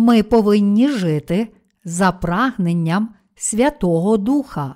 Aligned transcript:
Ми 0.00 0.22
повинні 0.22 0.88
жити 0.88 1.48
за 1.84 2.12
прагненням 2.12 3.14
Святого 3.34 4.16
Духа. 4.16 4.74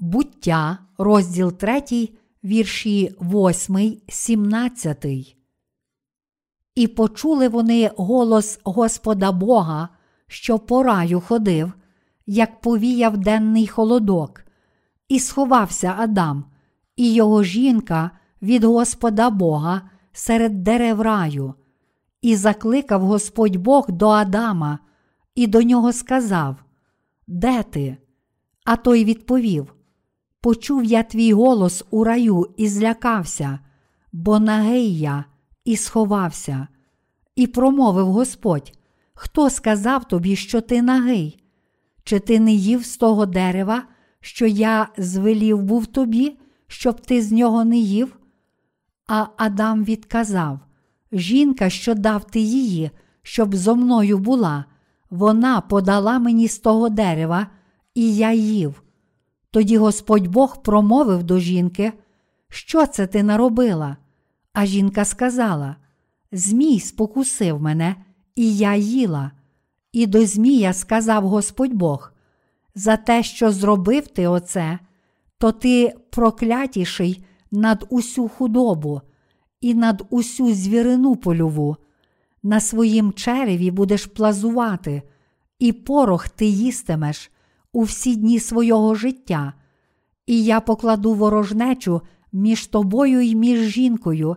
Буття, 0.00 0.78
розділ 0.98 1.52
3, 1.52 2.08
вірші 2.44 3.16
8, 3.20 4.00
17. 4.08 5.06
І 6.74 6.88
почули 6.88 7.48
вони 7.48 7.90
голос 7.96 8.60
Господа 8.64 9.32
Бога, 9.32 9.88
що 10.26 10.58
по 10.58 10.82
раю 10.82 11.20
ходив, 11.20 11.72
як 12.26 12.60
повіяв 12.60 13.16
денний 13.16 13.66
холодок, 13.66 14.44
і 15.08 15.20
сховався 15.20 15.94
Адам, 15.98 16.44
і 16.96 17.14
його 17.14 17.42
жінка 17.42 18.10
від 18.42 18.64
Господа 18.64 19.30
Бога 19.30 19.90
серед 20.12 20.62
дерев 20.62 21.00
раю, 21.00 21.54
і 22.22 22.36
закликав 22.36 23.02
Господь 23.02 23.56
Бог 23.56 23.90
до 23.90 24.08
Адама, 24.08 24.78
і 25.34 25.46
до 25.46 25.62
нього 25.62 25.92
сказав: 25.92 26.56
Де 27.26 27.62
ти? 27.62 27.96
А 28.64 28.76
той 28.76 29.04
відповів: 29.04 29.74
Почув 30.40 30.84
я 30.84 31.02
твій 31.02 31.32
голос 31.32 31.84
у 31.90 32.04
раю 32.04 32.54
і 32.56 32.68
злякався, 32.68 33.58
бо 34.12 34.38
нагий 34.38 34.98
я 34.98 35.24
і 35.64 35.76
сховався. 35.76 36.68
І 37.36 37.46
промовив 37.46 38.06
Господь: 38.06 38.72
Хто 39.14 39.50
сказав 39.50 40.08
тобі, 40.08 40.36
що 40.36 40.60
ти 40.60 40.82
нагий? 40.82 41.42
Чи 42.04 42.18
ти 42.18 42.40
не 42.40 42.52
їв 42.52 42.84
з 42.84 42.96
того 42.96 43.26
дерева, 43.26 43.82
що 44.20 44.46
я 44.46 44.88
звелів 44.98 45.62
був 45.62 45.86
тобі, 45.86 46.38
щоб 46.66 47.00
ти 47.00 47.22
з 47.22 47.32
нього 47.32 47.64
не 47.64 47.76
їв? 47.76 48.16
А 49.06 49.26
Адам 49.36 49.84
відказав: 49.84 50.60
Жінка, 51.12 51.70
що 51.70 51.94
дав 51.94 52.24
ти 52.24 52.40
її, 52.40 52.90
щоб 53.22 53.54
зо 53.54 53.76
мною 53.76 54.18
була, 54.18 54.64
вона 55.10 55.60
подала 55.60 56.18
мені 56.18 56.48
з 56.48 56.58
того 56.58 56.88
дерева, 56.88 57.46
і 57.94 58.16
я 58.16 58.32
їв. 58.32 58.82
Тоді 59.50 59.76
Господь 59.78 60.26
Бог 60.26 60.62
промовив 60.62 61.22
до 61.22 61.38
жінки, 61.38 61.92
що 62.48 62.86
це 62.86 63.06
ти 63.06 63.22
наробила? 63.22 63.96
А 64.52 64.66
жінка 64.66 65.04
сказала: 65.04 65.76
Змій 66.32 66.80
спокусив 66.80 67.62
мене, 67.62 67.96
і 68.34 68.56
я 68.56 68.74
їла. 68.74 69.30
І 69.92 70.06
до 70.06 70.26
Змія 70.26 70.72
сказав 70.72 71.28
Господь 71.28 71.74
Бог: 71.74 72.12
За 72.74 72.96
те, 72.96 73.22
що 73.22 73.52
зробив 73.52 74.06
ти 74.06 74.26
оце, 74.26 74.78
то 75.38 75.52
ти 75.52 75.94
проклятіший 76.10 77.24
над 77.50 77.86
усю 77.88 78.28
худобу 78.28 79.00
і 79.60 79.74
над 79.74 80.06
усю 80.10 80.54
звірину 80.54 81.16
польову. 81.16 81.76
На 82.42 82.60
своїм 82.60 83.12
череві 83.12 83.70
будеш 83.70 84.06
плазувати, 84.06 85.02
і 85.58 85.72
порох 85.72 86.28
ти 86.28 86.46
їстимеш 86.46 87.30
у 87.72 87.82
всі 87.82 88.16
дні 88.16 88.40
свого 88.40 88.94
життя, 88.94 89.52
і 90.26 90.44
я 90.44 90.60
покладу 90.60 91.14
ворожнечу 91.14 92.00
між 92.32 92.66
тобою 92.66 93.20
і 93.20 93.34
між 93.34 93.60
жінкою, 93.60 94.36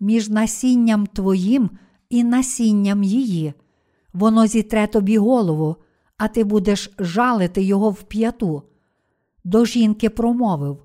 між 0.00 0.28
насінням 0.28 1.06
твоїм 1.06 1.70
і 2.10 2.24
насінням 2.24 3.02
її. 3.02 3.52
Воно 4.12 4.46
зітре 4.46 4.86
тобі 4.86 5.18
голову, 5.18 5.76
а 6.16 6.28
ти 6.28 6.44
будеш 6.44 6.90
жалити 6.98 7.62
його 7.62 7.90
в 7.90 8.02
п'яту. 8.02 8.62
До 9.44 9.64
жінки 9.64 10.10
промовив 10.10 10.82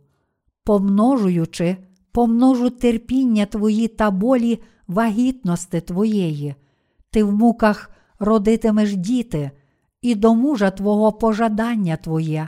помножуючи, 0.65 1.77
помножу 2.15 2.69
терпіння 2.69 3.45
твої 3.45 3.87
та 3.87 4.11
болі 4.11 4.59
вагітності 4.87 5.81
твоєї, 5.81 6.55
ти 7.11 7.23
в 7.23 7.31
муках 7.31 7.91
родитимеш 8.19 8.95
діти, 8.95 9.51
і 10.01 10.15
до 10.15 10.35
мужа 10.35 10.71
твого 10.71 11.11
пожадання 11.11 11.97
твоє, 11.97 12.47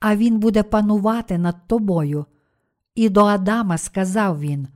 а 0.00 0.16
він 0.16 0.38
буде 0.38 0.62
панувати 0.62 1.38
над 1.38 1.56
тобою. 1.66 2.26
І 2.94 3.08
до 3.08 3.24
Адама 3.24 3.78
сказав 3.78 4.40
він: 4.40 4.68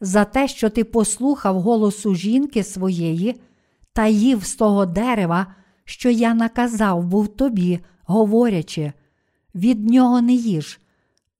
За 0.00 0.24
те, 0.24 0.48
що 0.48 0.70
ти 0.70 0.84
послухав 0.84 1.60
голосу 1.60 2.14
жінки 2.14 2.64
своєї 2.64 3.40
та 3.92 4.06
їв 4.06 4.44
з 4.44 4.54
того 4.54 4.86
дерева, 4.86 5.46
що 5.84 6.10
я 6.10 6.34
наказав 6.34 7.04
був 7.04 7.28
тобі, 7.28 7.80
говорячи, 8.04 8.92
від 9.54 9.90
нього 9.90 10.20
не 10.20 10.32
їж, 10.32 10.80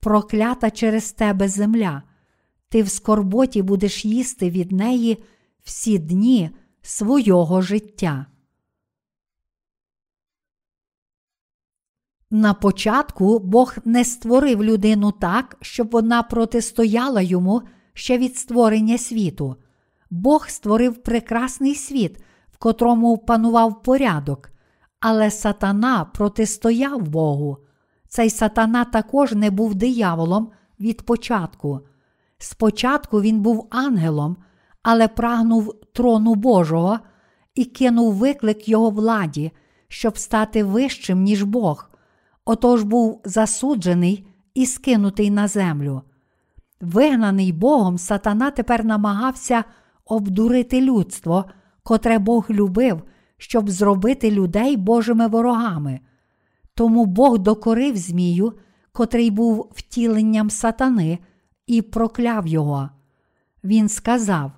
проклята 0.00 0.70
через 0.70 1.12
тебе 1.12 1.48
земля, 1.48 2.02
ти 2.72 2.82
в 2.82 2.90
скорботі 2.90 3.62
будеш 3.62 4.04
їсти 4.04 4.50
від 4.50 4.72
неї 4.72 5.24
всі 5.62 5.98
дні 5.98 6.50
свого 6.82 7.62
життя. 7.62 8.26
На 12.30 12.54
початку 12.54 13.38
Бог 13.38 13.74
не 13.84 14.04
створив 14.04 14.64
людину 14.64 15.12
так, 15.12 15.56
щоб 15.60 15.90
вона 15.90 16.22
протистояла 16.22 17.20
йому 17.20 17.62
ще 17.94 18.18
від 18.18 18.36
створення 18.36 18.98
світу. 18.98 19.56
Бог 20.10 20.48
створив 20.48 21.02
прекрасний 21.02 21.74
світ, 21.74 22.24
в 22.52 22.58
котрому 22.58 23.18
панував 23.18 23.82
порядок, 23.82 24.50
але 25.00 25.30
сатана 25.30 26.04
протистояв 26.04 27.02
Богу. 27.02 27.58
Цей 28.08 28.30
сатана 28.30 28.84
також 28.84 29.32
не 29.32 29.50
був 29.50 29.74
дияволом 29.74 30.50
від 30.80 31.02
початку. 31.02 31.80
Спочатку 32.44 33.20
він 33.20 33.40
був 33.40 33.68
ангелом, 33.70 34.36
але 34.82 35.08
прагнув 35.08 35.74
трону 35.92 36.34
Божого 36.34 36.98
і 37.54 37.64
кинув 37.64 38.14
виклик 38.14 38.68
його 38.68 38.90
владі, 38.90 39.52
щоб 39.88 40.18
стати 40.18 40.64
вищим, 40.64 41.22
ніж 41.22 41.42
Бог 41.42 41.90
отож 42.44 42.82
був 42.82 43.20
засуджений 43.24 44.26
і 44.54 44.66
скинутий 44.66 45.30
на 45.30 45.48
землю. 45.48 46.02
Вигнаний 46.80 47.52
Богом, 47.52 47.98
сатана 47.98 48.50
тепер 48.50 48.84
намагався 48.84 49.64
обдурити 50.04 50.80
людство, 50.80 51.44
котре 51.82 52.18
Бог 52.18 52.46
любив, 52.50 53.02
щоб 53.36 53.70
зробити 53.70 54.30
людей 54.30 54.76
Божими 54.76 55.26
ворогами. 55.26 56.00
Тому 56.74 57.06
Бог 57.06 57.38
докорив 57.38 57.96
Змію, 57.96 58.52
котрий 58.92 59.30
був 59.30 59.72
втіленням 59.74 60.50
сатани, 60.50 61.18
і 61.72 61.82
прокляв 61.82 62.46
його. 62.46 62.90
Він 63.64 63.88
сказав: 63.88 64.52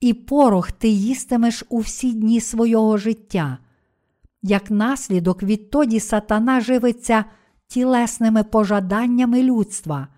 І 0.00 0.14
порох 0.14 0.72
ти 0.72 0.88
їстимеш 0.88 1.64
у 1.68 1.78
всі 1.78 2.12
дні 2.12 2.40
свого 2.40 2.98
життя. 2.98 3.58
Як 4.42 4.70
наслідок, 4.70 5.42
відтоді 5.42 6.00
сатана 6.00 6.60
живиться 6.60 7.24
тілесними 7.66 8.44
пожаданнями 8.44 9.42
людства. 9.42 10.08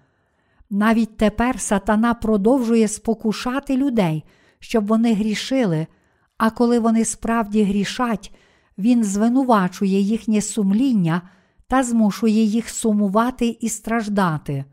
Навіть 0.71 1.17
тепер 1.17 1.61
сатана 1.61 2.15
продовжує 2.15 2.89
спокушати 2.89 3.77
людей, 3.77 4.25
щоб 4.59 4.87
вони 4.87 5.15
грішили, 5.15 5.87
а 6.39 6.51
коли 6.51 6.79
вони 6.79 7.05
справді 7.05 7.63
грішать, 7.63 8.35
він 8.79 9.05
звинувачує 9.05 10.01
їхнє 10.01 10.41
сумління 10.41 11.23
та 11.67 11.83
змушує 11.83 12.43
їх 12.43 12.69
сумувати 12.69 13.57
і 13.61 13.69
страждати. 13.69 14.65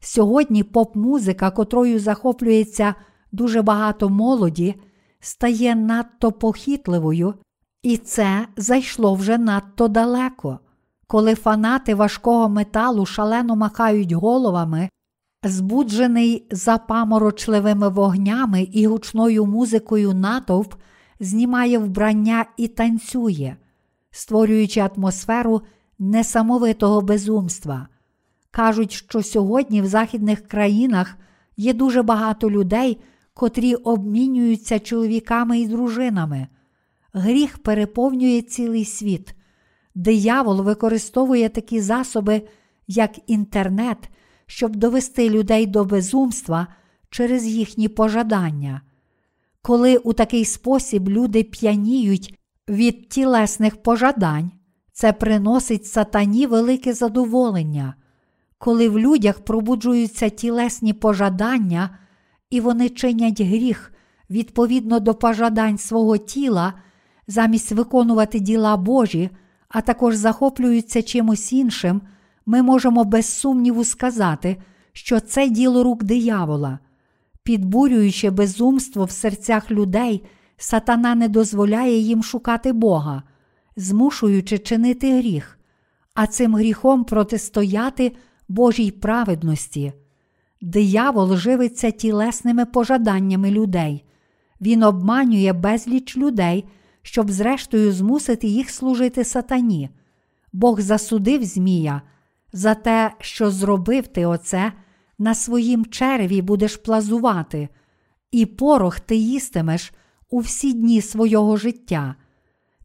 Сьогодні 0.00 0.62
поп-музика, 0.62 1.50
котрою 1.50 1.98
захоплюється 1.98 2.94
дуже 3.32 3.62
багато 3.62 4.08
молоді, 4.08 4.74
стає 5.20 5.74
надто 5.74 6.32
похитливою 6.32 7.34
і 7.86 7.96
це 7.96 8.46
зайшло 8.56 9.14
вже 9.14 9.38
надто 9.38 9.88
далеко. 9.88 10.58
Коли 11.06 11.34
фанати 11.34 11.94
важкого 11.94 12.48
металу 12.48 13.06
шалено 13.06 13.56
махають 13.56 14.12
головами, 14.12 14.88
збуджений 15.44 16.46
запаморочливими 16.50 17.88
вогнями 17.88 18.62
і 18.62 18.86
гучною 18.86 19.46
музикою 19.46 20.14
натовп 20.14 20.74
знімає 21.20 21.78
вбрання 21.78 22.44
і 22.56 22.68
танцює, 22.68 23.56
створюючи 24.10 24.80
атмосферу 24.80 25.62
несамовитого 25.98 27.00
безумства. 27.00 27.88
Кажуть, 28.56 28.92
що 28.92 29.22
сьогодні 29.22 29.82
в 29.82 29.86
західних 29.86 30.48
країнах 30.48 31.16
є 31.56 31.72
дуже 31.72 32.02
багато 32.02 32.50
людей, 32.50 33.00
котрі 33.34 33.74
обмінюються 33.74 34.78
чоловіками 34.78 35.60
і 35.60 35.66
дружинами. 35.66 36.46
Гріх 37.12 37.58
переповнює 37.58 38.42
цілий 38.42 38.84
світ. 38.84 39.34
Диявол 39.94 40.62
використовує 40.62 41.48
такі 41.48 41.80
засоби, 41.80 42.42
як 42.86 43.10
інтернет, 43.26 43.98
щоб 44.46 44.76
довести 44.76 45.30
людей 45.30 45.66
до 45.66 45.84
безумства 45.84 46.66
через 47.10 47.46
їхні 47.46 47.88
пожадання. 47.88 48.80
Коли 49.62 49.96
у 49.96 50.12
такий 50.12 50.44
спосіб 50.44 51.08
люди 51.08 51.42
п'яніють 51.42 52.38
від 52.68 53.08
тілесних 53.08 53.82
пожадань, 53.82 54.50
це 54.92 55.12
приносить 55.12 55.86
сатані 55.86 56.46
велике 56.46 56.92
задоволення. 56.92 57.94
Коли 58.58 58.88
в 58.88 58.98
людях 58.98 59.40
пробуджуються 59.40 60.28
тілесні 60.28 60.92
пожадання, 60.92 61.98
і 62.50 62.60
вони 62.60 62.88
чинять 62.88 63.40
гріх 63.40 63.92
відповідно 64.30 65.00
до 65.00 65.14
пожадань 65.14 65.78
свого 65.78 66.16
тіла, 66.16 66.72
замість 67.26 67.72
виконувати 67.72 68.40
діла 68.40 68.76
Божі, 68.76 69.30
а 69.68 69.80
також 69.80 70.16
захоплюються 70.16 71.02
чимось 71.02 71.52
іншим, 71.52 72.02
ми 72.46 72.62
можемо 72.62 73.04
без 73.04 73.26
сумніву 73.26 73.84
сказати, 73.84 74.56
що 74.92 75.20
це 75.20 75.48
діло 75.48 75.84
рук 75.84 76.04
диявола. 76.04 76.78
Підбурюючи 77.42 78.30
безумство 78.30 79.04
в 79.04 79.10
серцях 79.10 79.70
людей, 79.70 80.24
сатана 80.56 81.14
не 81.14 81.28
дозволяє 81.28 81.98
їм 81.98 82.22
шукати 82.22 82.72
Бога, 82.72 83.22
змушуючи 83.76 84.58
чинити 84.58 85.18
гріх, 85.18 85.58
а 86.14 86.26
цим 86.26 86.54
гріхом 86.54 87.04
протистояти 87.04 88.12
Божій 88.48 88.90
праведності. 88.90 89.92
Диявол 90.60 91.36
живиться 91.36 91.90
тілесними 91.90 92.66
пожаданнями 92.66 93.50
людей. 93.50 94.04
Він 94.60 94.82
обманює 94.82 95.52
безліч 95.52 96.16
людей, 96.16 96.64
щоб, 97.02 97.30
зрештою, 97.30 97.92
змусити 97.92 98.46
їх 98.46 98.70
служити 98.70 99.24
сатані. 99.24 99.90
Бог 100.52 100.80
засудив 100.80 101.44
Змія 101.44 102.02
за 102.52 102.74
те, 102.74 103.12
що 103.20 103.50
зробив 103.50 104.06
ти 104.06 104.26
оце, 104.26 104.72
на 105.18 105.34
своїм 105.34 105.86
череві 105.86 106.42
будеш 106.42 106.76
плазувати, 106.76 107.68
і 108.30 108.46
порох 108.46 109.00
ти 109.00 109.16
їстимеш 109.16 109.92
у 110.30 110.38
всі 110.38 110.72
дні 110.72 111.02
свого 111.02 111.56
життя. 111.56 112.14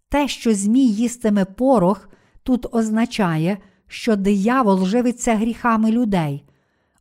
Те, 0.09 0.27
що 0.27 0.53
Змій 0.53 0.87
їстиме 0.87 1.45
порох, 1.45 2.09
тут 2.43 2.75
означає, 2.75 3.57
що 3.91 4.15
диявол 4.15 4.85
живиться 4.85 5.35
гріхами 5.35 5.91
людей. 5.91 6.43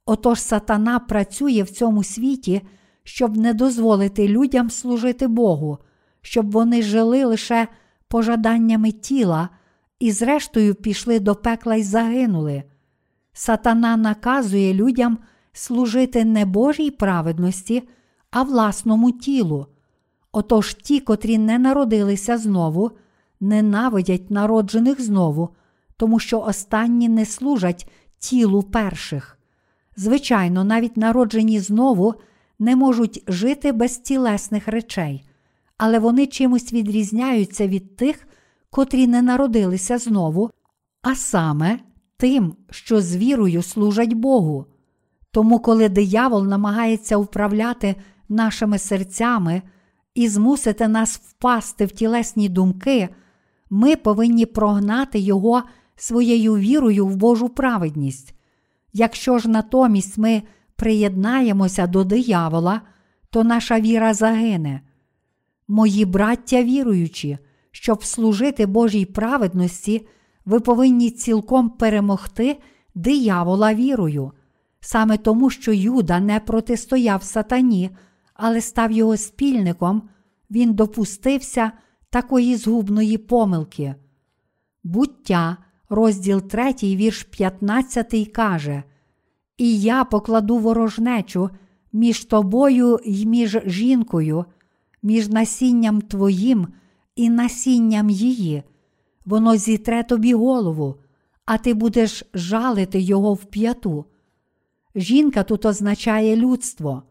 Отож 0.07 0.41
сатана 0.41 0.99
працює 0.99 1.63
в 1.63 1.71
цьому 1.71 2.05
світі, 2.05 2.63
щоб 3.05 3.37
не 3.37 3.55
дозволити 3.55 4.29
людям 4.29 4.71
служити 4.71 5.27
Богу, 5.27 5.79
щоб 6.23 6.51
вони 6.51 6.83
жили 6.83 7.25
лише 7.25 7.69
пожаданнями 8.09 8.93
тіла 8.93 9.49
і, 9.99 10.13
зрештою, 10.13 10.75
пішли 10.75 11.21
до 11.21 11.35
пекла 11.35 11.75
й 11.75 11.83
загинули. 11.83 12.63
Сатана 13.33 13.97
наказує 13.97 14.75
людям 14.75 15.19
служити 15.53 16.25
не 16.25 16.45
Божій 16.45 16.91
праведності, 16.91 17.89
а 18.31 18.43
власному 18.43 19.13
тілу. 19.13 19.67
Отож 20.33 20.75
ті, 20.75 21.01
котрі 21.01 21.39
не 21.39 21.59
народилися 21.59 22.39
знову, 22.39 22.91
ненавидять 23.41 24.31
народжених 24.31 25.01
знову, 25.01 25.51
тому 26.01 26.19
що 26.19 26.41
останні 26.41 27.09
не 27.09 27.27
служать 27.27 27.91
тілу 28.19 28.63
перших. 28.63 29.39
Звичайно, 29.97 30.65
навіть 30.65 30.97
народжені 30.97 31.61
знову 31.61 32.15
не 32.59 32.77
можуть 32.77 33.25
жити 33.29 33.73
без 33.73 33.99
тілесних 33.99 34.69
речей, 34.69 35.25
але 35.79 35.99
вони 35.99 36.27
чимось 36.27 36.73
відрізняються 36.73 37.67
від 37.67 37.97
тих, 37.97 38.29
котрі 38.71 39.07
не 39.07 39.23
народилися 39.23 39.99
знову, 39.99 40.51
а 41.03 41.15
саме 41.15 41.79
тим, 42.17 42.57
що 42.71 43.01
з 43.01 43.17
вірою 43.17 43.63
служать 43.63 44.13
Богу. 44.13 44.67
Тому, 45.31 45.59
коли 45.59 45.89
диявол 45.89 46.47
намагається 46.47 47.17
управляти 47.17 47.97
нашими 48.29 48.79
серцями 48.79 49.63
і 50.15 50.29
змусити 50.29 50.89
нас 50.89 51.17
впасти 51.17 51.85
в 51.87 51.93
тілесні 51.93 52.49
думки, 52.49 53.09
ми 53.71 53.97
повинні 53.97 54.47
прогнати 54.47 55.19
його 55.19 55.63
своєю 56.03 56.57
вірою 56.57 57.07
в 57.07 57.17
Божу 57.17 57.49
праведність. 57.49 58.35
Якщо 58.93 59.39
ж 59.39 59.49
натомість 59.49 60.19
ми 60.19 60.43
приєднаємося 60.77 61.87
до 61.87 62.05
диявола, 62.05 62.81
то 63.31 63.45
наша 63.45 63.81
віра 63.81 64.15
загине. 64.15 64.81
Мої 65.69 66.05
браття 66.05 66.63
віруючі, 66.63 67.39
щоб 67.71 68.05
служити 68.05 68.67
Божій 68.67 69.05
праведності, 69.05 70.07
ви 70.45 70.61
повинні 70.61 71.11
цілком 71.11 71.71
перемогти 71.71 72.59
диявола 72.95 73.75
вірою, 73.75 74.33
саме 74.81 75.17
тому, 75.17 75.51
що 75.51 75.73
Юда 75.73 76.21
не 76.21 76.41
протистояв 76.41 77.23
сатані, 77.23 77.91
але 78.35 78.61
став 78.61 78.93
його 78.93 79.17
спільником, 79.17 80.03
він 80.51 80.75
допустився 80.75 81.73
такої 82.11 82.57
згубної 82.57 83.19
помилки. 83.19 83.95
Буття, 84.85 85.57
розділ 85.91 86.41
3, 86.41 86.75
вірш 86.83 87.23
15 87.23 88.29
каже: 88.33 88.83
І 89.59 89.81
я 89.81 90.05
покладу 90.05 90.59
ворожнечу 90.59 91.51
між 91.93 92.25
тобою 92.25 92.99
й 93.05 93.27
між 93.27 93.59
жінкою, 93.67 94.45
між 95.03 95.29
насінням 95.29 96.01
твоїм 96.01 96.69
і 97.17 97.31
насінням 97.31 98.11
її. 98.11 98.63
Воно 99.25 99.57
зітре 99.57 100.03
тобі 100.03 100.35
голову, 100.35 100.97
а 101.47 101.59
ти 101.59 101.75
будеш 101.75 102.25
жалити 102.35 103.01
його 103.01 103.35
в 103.35 103.45
п'яту. 103.45 104.05
Жінка 104.95 105.43
тут 105.43 105.67
означає 105.67 106.37
людство. 106.37 107.03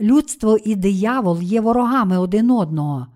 Людство 0.00 0.58
і 0.64 0.74
диявол 0.74 1.42
є 1.42 1.60
ворогами 1.60 2.18
один 2.18 2.50
одного. 2.50 3.06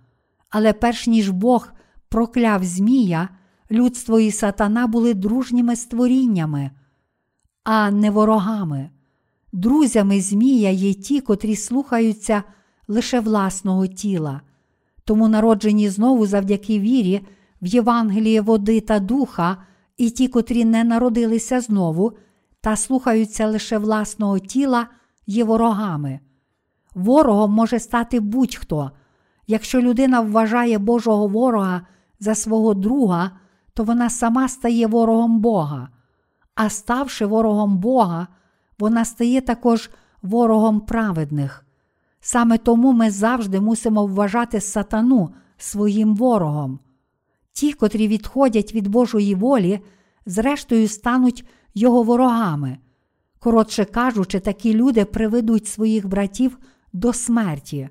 Але 0.51 0.73
перш 0.73 1.07
ніж 1.07 1.31
Бог 1.31 1.73
прокляв 2.09 2.65
Змія, 2.65 3.29
людство 3.75 4.21
і 4.21 4.31
сатана 4.31 4.87
були 4.87 5.15
дружніми 5.15 5.77
створіннями, 5.77 6.71
а 7.65 7.91
не 7.91 8.11
ворогами. 8.11 8.91
Друзями 9.53 10.21
Змія 10.21 10.71
є 10.71 10.95
ті, 10.95 11.21
котрі 11.21 11.57
слухаються 11.57 12.43
лише 12.89 13.21
власного 13.21 13.87
тіла. 13.87 14.41
Тому 15.05 15.29
народжені 15.29 15.89
знову 15.89 16.27
завдяки 16.27 16.79
вірі 16.79 17.21
в 17.63 17.67
Євангеліє 17.67 18.41
води 18.41 18.81
та 18.81 18.99
духа, 18.99 19.57
і 19.97 20.11
ті, 20.11 20.29
котрі 20.29 20.65
не 20.65 20.85
народилися 20.85 21.61
знову, 21.61 22.13
та 22.61 22.77
слухаються 22.77 23.47
лише 23.47 23.79
власного 23.79 24.39
тіла, 24.39 24.87
є 25.27 25.45
ворогами. 25.45 26.21
Ворогом 26.95 27.53
може 27.53 27.79
стати 27.79 28.21
будь-хто. 28.21 28.91
Якщо 29.47 29.81
людина 29.81 30.21
вважає 30.21 30.79
Божого 30.79 31.29
ворога 31.29 31.87
за 32.21 32.35
свого 32.35 32.75
друга, 32.75 33.31
то 33.75 33.85
вона 33.85 34.11
сама 34.11 34.49
стає 34.49 34.87
ворогом 34.87 35.41
Бога. 35.41 35.89
А 36.55 36.69
ставши 36.69 37.27
ворогом 37.27 37.79
Бога, 37.79 38.27
вона 38.79 39.05
стає 39.05 39.41
також 39.41 39.91
ворогом 40.23 40.81
праведних. 40.81 41.67
Саме 42.21 42.59
тому 42.59 42.93
ми 42.93 43.11
завжди 43.11 43.61
мусимо 43.61 44.07
вважати 44.07 44.61
сатану 44.61 45.35
своїм 45.57 46.17
ворогом. 46.17 46.79
Ті, 47.53 47.73
котрі 47.73 48.09
відходять 48.09 48.75
від 48.75 48.89
Божої 48.89 49.35
волі, 49.35 49.81
зрештою 50.27 50.89
стануть 50.89 51.45
його 51.75 52.03
ворогами. 52.03 52.79
Коротше 53.39 53.85
кажучи, 53.85 54.41
такі 54.41 54.75
люди 54.75 55.05
приведуть 55.05 55.67
своїх 55.67 56.09
братів 56.09 56.59
до 56.93 57.13
смерті. 57.13 57.89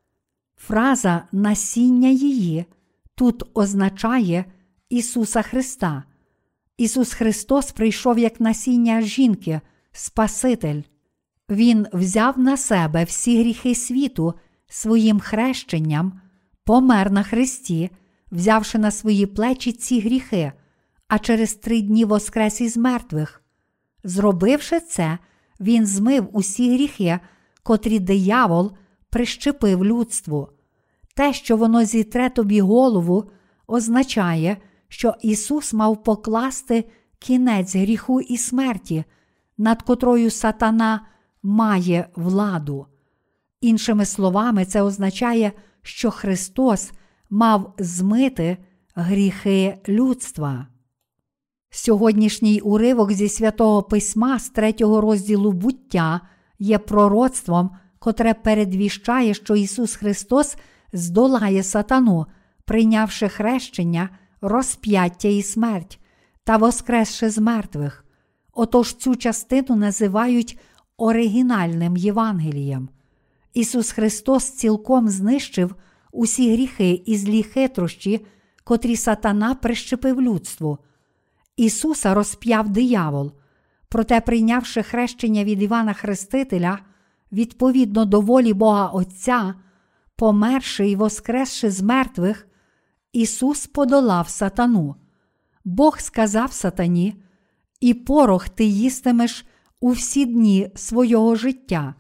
Фраза 0.57 1.23
насіння 1.31 2.09
її 2.09 2.65
тут 3.15 3.43
означає 3.53 4.45
Ісуса 4.93 5.41
Христа. 5.41 6.03
Ісус 6.77 7.13
Христос 7.13 7.71
прийшов 7.71 8.19
як 8.19 8.39
насіння 8.39 9.01
жінки, 9.01 9.61
Спаситель. 9.91 10.81
Він 11.49 11.87
взяв 11.93 12.39
на 12.39 12.57
себе 12.57 13.03
всі 13.03 13.39
гріхи 13.39 13.75
світу 13.75 14.33
своїм 14.67 15.19
хрещенням, 15.19 16.21
помер 16.63 17.11
на 17.11 17.23
Христі, 17.23 17.89
взявши 18.31 18.77
на 18.77 18.91
свої 18.91 19.25
плечі 19.25 19.71
ці 19.71 19.99
гріхи, 19.99 20.51
а 21.07 21.19
через 21.19 21.55
три 21.55 21.81
дні 21.81 22.05
воскрес 22.05 22.61
із 22.61 22.77
мертвих. 22.77 23.43
Зробивши 24.03 24.79
це, 24.79 25.17
Він 25.59 25.85
змив 25.85 26.29
усі 26.31 26.73
гріхи, 26.73 27.19
котрі 27.63 27.99
диявол 27.99 28.71
прищепив 29.09 29.85
людству. 29.85 30.49
Те, 31.15 31.33
що 31.33 31.57
воно 31.57 31.83
зітре 31.83 32.29
тобі 32.29 32.61
голову, 32.61 33.31
означає, 33.67 34.57
що 34.93 35.15
Ісус 35.21 35.73
мав 35.73 36.03
покласти 36.03 36.85
кінець 37.19 37.75
гріху 37.75 38.21
і 38.21 38.37
смерті, 38.37 39.03
над 39.57 39.81
котрою 39.81 40.31
сатана 40.31 41.05
має 41.43 42.07
владу. 42.15 42.85
Іншими 43.61 44.05
словами, 44.05 44.65
це 44.65 44.81
означає, 44.81 45.51
що 45.81 46.11
Христос 46.11 46.91
мав 47.29 47.73
змити 47.77 48.57
гріхи 48.95 49.77
людства. 49.87 50.67
Сьогоднішній 51.69 52.59
уривок 52.59 53.11
зі 53.11 53.29
святого 53.29 53.83
письма 53.83 54.39
з 54.39 54.49
третього 54.49 55.01
розділу 55.01 55.51
буття 55.51 56.21
є 56.59 56.77
пророцтвом, 56.77 57.69
котре 57.99 58.33
передвіщає, 58.33 59.33
що 59.33 59.55
Ісус 59.55 59.95
Христос 59.95 60.57
здолає 60.93 61.63
сатану, 61.63 62.25
прийнявши 62.65 63.29
хрещення, 63.29 64.09
розп'яття 64.43 65.27
і 65.27 65.41
смерть 65.41 65.99
та 66.43 66.57
воскресши 66.57 67.29
з 67.29 67.37
мертвих. 67.37 68.05
Отож 68.53 68.93
цю 68.93 69.15
частину 69.15 69.75
називають 69.75 70.59
оригінальним 70.97 71.97
Євангелієм. 71.97 72.89
Ісус 73.53 73.91
Христос 73.91 74.49
цілком 74.51 75.09
знищив 75.09 75.75
усі 76.11 76.53
гріхи 76.53 77.03
і 77.05 77.17
злі 77.17 77.43
хитрощі, 77.43 78.25
котрі 78.63 78.95
сатана 78.95 79.55
прищепив 79.55 80.21
людству. 80.21 80.77
Ісуса 81.57 82.13
розп'яв 82.13 82.69
диявол, 82.69 83.31
проте, 83.89 84.21
прийнявши 84.21 84.83
хрещення 84.83 85.43
від 85.43 85.61
Івана 85.61 85.93
Хрестителя, 85.93 86.79
відповідно 87.31 88.05
до 88.05 88.21
волі 88.21 88.53
Бога 88.53 88.87
Отця, 88.87 89.53
померши 90.15 90.89
і 90.89 90.95
воскресши 90.95 91.71
з 91.71 91.81
мертвих, 91.81 92.47
Ісус 93.13 93.67
подолав 93.67 94.29
сатану. 94.29 94.95
Бог 95.65 95.99
сказав 95.99 96.53
сатані, 96.53 97.15
і 97.81 97.93
порох 97.93 98.49
ти 98.49 98.65
їстимеш 98.65 99.45
у 99.79 99.89
всі 99.91 100.25
дні 100.25 100.71
свого 100.75 101.35
життя. 101.35 101.95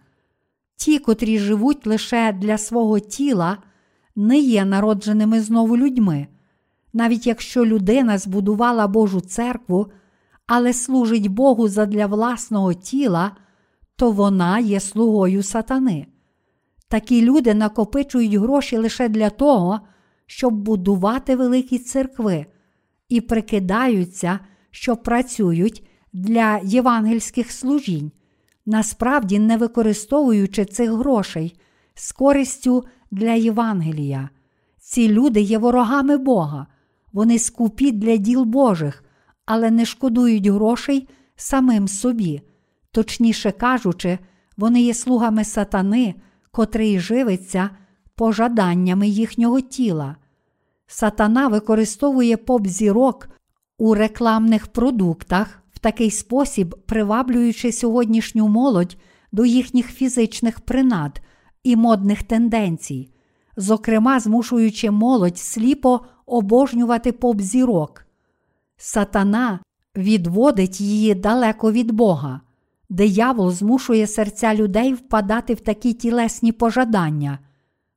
Ті, 0.75 0.99
котрі 0.99 1.39
живуть 1.39 1.87
лише 1.87 2.33
для 2.33 2.57
свого 2.57 2.99
тіла, 2.99 3.57
не 4.15 4.39
є 4.39 4.65
народженими 4.65 5.41
знову 5.41 5.77
людьми. 5.77 6.27
Навіть 6.93 7.27
якщо 7.27 7.65
людина 7.65 8.17
збудувала 8.17 8.87
Божу 8.87 9.21
церкву, 9.21 9.87
але 10.47 10.73
служить 10.73 11.27
Богу 11.27 11.67
задля 11.67 12.05
власного 12.05 12.73
тіла, 12.73 13.31
то 13.95 14.11
вона 14.11 14.59
є 14.59 14.79
слугою 14.79 15.43
сатани. 15.43 16.07
Такі 16.87 17.21
люди 17.21 17.53
накопичують 17.53 18.33
гроші 18.33 18.77
лише 18.77 19.09
для 19.09 19.29
того, 19.29 19.79
щоб 20.27 20.53
будувати 20.53 21.35
великі 21.35 21.79
церкви, 21.79 22.45
і 23.09 23.21
прикидаються, 23.21 24.39
що 24.71 24.97
працюють 24.97 25.87
для 26.13 26.59
євангельських 26.63 27.51
служінь, 27.51 28.11
насправді 28.65 29.39
не 29.39 29.57
використовуючи 29.57 30.65
цих 30.65 30.91
грошей 30.91 31.59
з 31.95 32.11
користю 32.11 32.85
для 33.11 33.33
Євангелія. 33.33 34.29
Ці 34.79 35.09
люди 35.09 35.41
є 35.41 35.57
ворогами 35.57 36.17
Бога, 36.17 36.67
вони 37.13 37.39
скупі 37.39 37.91
для 37.91 38.17
діл 38.17 38.43
Божих, 38.43 39.03
але 39.45 39.71
не 39.71 39.85
шкодують 39.85 40.47
грошей 40.47 41.07
самим 41.35 41.87
собі. 41.87 42.41
Точніше 42.91 43.51
кажучи, 43.51 44.19
вони 44.57 44.81
є 44.81 44.93
слугами 44.93 45.43
сатани, 45.43 46.15
котрий 46.51 46.99
живиться 46.99 47.69
пожаданнями 48.15 49.07
їхнього 49.07 49.61
тіла. 49.61 50.15
Сатана 50.87 51.47
використовує 51.47 52.37
поп-зірок 52.37 53.29
у 53.77 53.93
рекламних 53.93 54.67
продуктах 54.67 55.59
в 55.73 55.79
такий 55.79 56.11
спосіб, 56.11 56.75
приваблюючи 56.85 57.71
сьогоднішню 57.71 58.47
молодь 58.47 58.97
до 59.31 59.45
їхніх 59.45 59.87
фізичних 59.87 60.59
принад 60.59 61.21
і 61.63 61.75
модних 61.75 62.23
тенденцій, 62.23 63.09
зокрема, 63.57 64.19
змушуючи 64.19 64.91
молодь 64.91 65.37
сліпо 65.37 66.01
обожнювати 66.25 67.11
поп-зірок. 67.11 68.05
Сатана 68.77 69.59
відводить 69.95 70.81
її 70.81 71.15
далеко 71.15 71.71
від 71.71 71.91
Бога. 71.91 72.41
Диявол 72.89 73.51
змушує 73.51 74.07
серця 74.07 74.55
людей 74.55 74.93
впадати 74.93 75.53
в 75.53 75.59
такі 75.59 75.93
тілесні 75.93 76.51
пожадання. 76.51 77.39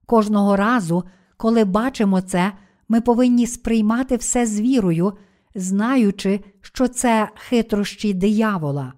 Кожного 0.07 0.57
разу, 0.57 1.05
коли 1.37 1.65
бачимо 1.65 2.21
це, 2.21 2.53
ми 2.89 3.01
повинні 3.01 3.47
сприймати 3.47 4.17
все 4.17 4.47
з 4.47 4.61
вірою, 4.61 5.13
знаючи, 5.55 6.41
що 6.61 6.89
це 6.89 7.29
хитрощі 7.35 8.15
диявола. 8.15 8.93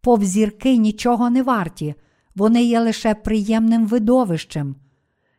Повзірки 0.00 0.76
нічого 0.76 1.30
не 1.30 1.42
варті, 1.42 1.94
вони 2.34 2.62
є 2.62 2.80
лише 2.80 3.14
приємним 3.14 3.86
видовищем. 3.86 4.76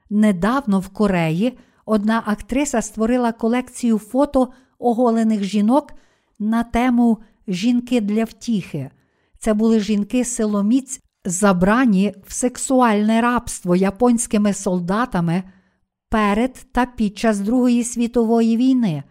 Недавно 0.10 0.80
в 0.80 0.90
Кореї 0.90 1.58
одна 1.86 2.24
актриса 2.26 2.82
створила 2.82 3.32
колекцію 3.32 3.98
фото 3.98 4.54
оголених 4.80 5.44
жінок 5.44 5.94
на 6.40 6.64
тему 6.64 7.18
Жінки 7.48 8.02
для 8.02 8.24
втіхи. 8.24 8.92
Це 9.40 9.54
були 9.54 9.80
жінки 9.80 10.26
силоміць, 10.26 11.02
забрані 11.26 12.14
в 12.26 12.34
сексуальне 12.34 13.22
рабство 13.22 13.76
японськими 13.76 14.54
солдатами 14.54 15.44
перед 16.10 16.66
та 16.72 16.86
під 16.86 17.18
час 17.18 17.40
Другої 17.40 17.84
світової 17.84 18.58
війни. 18.58 19.04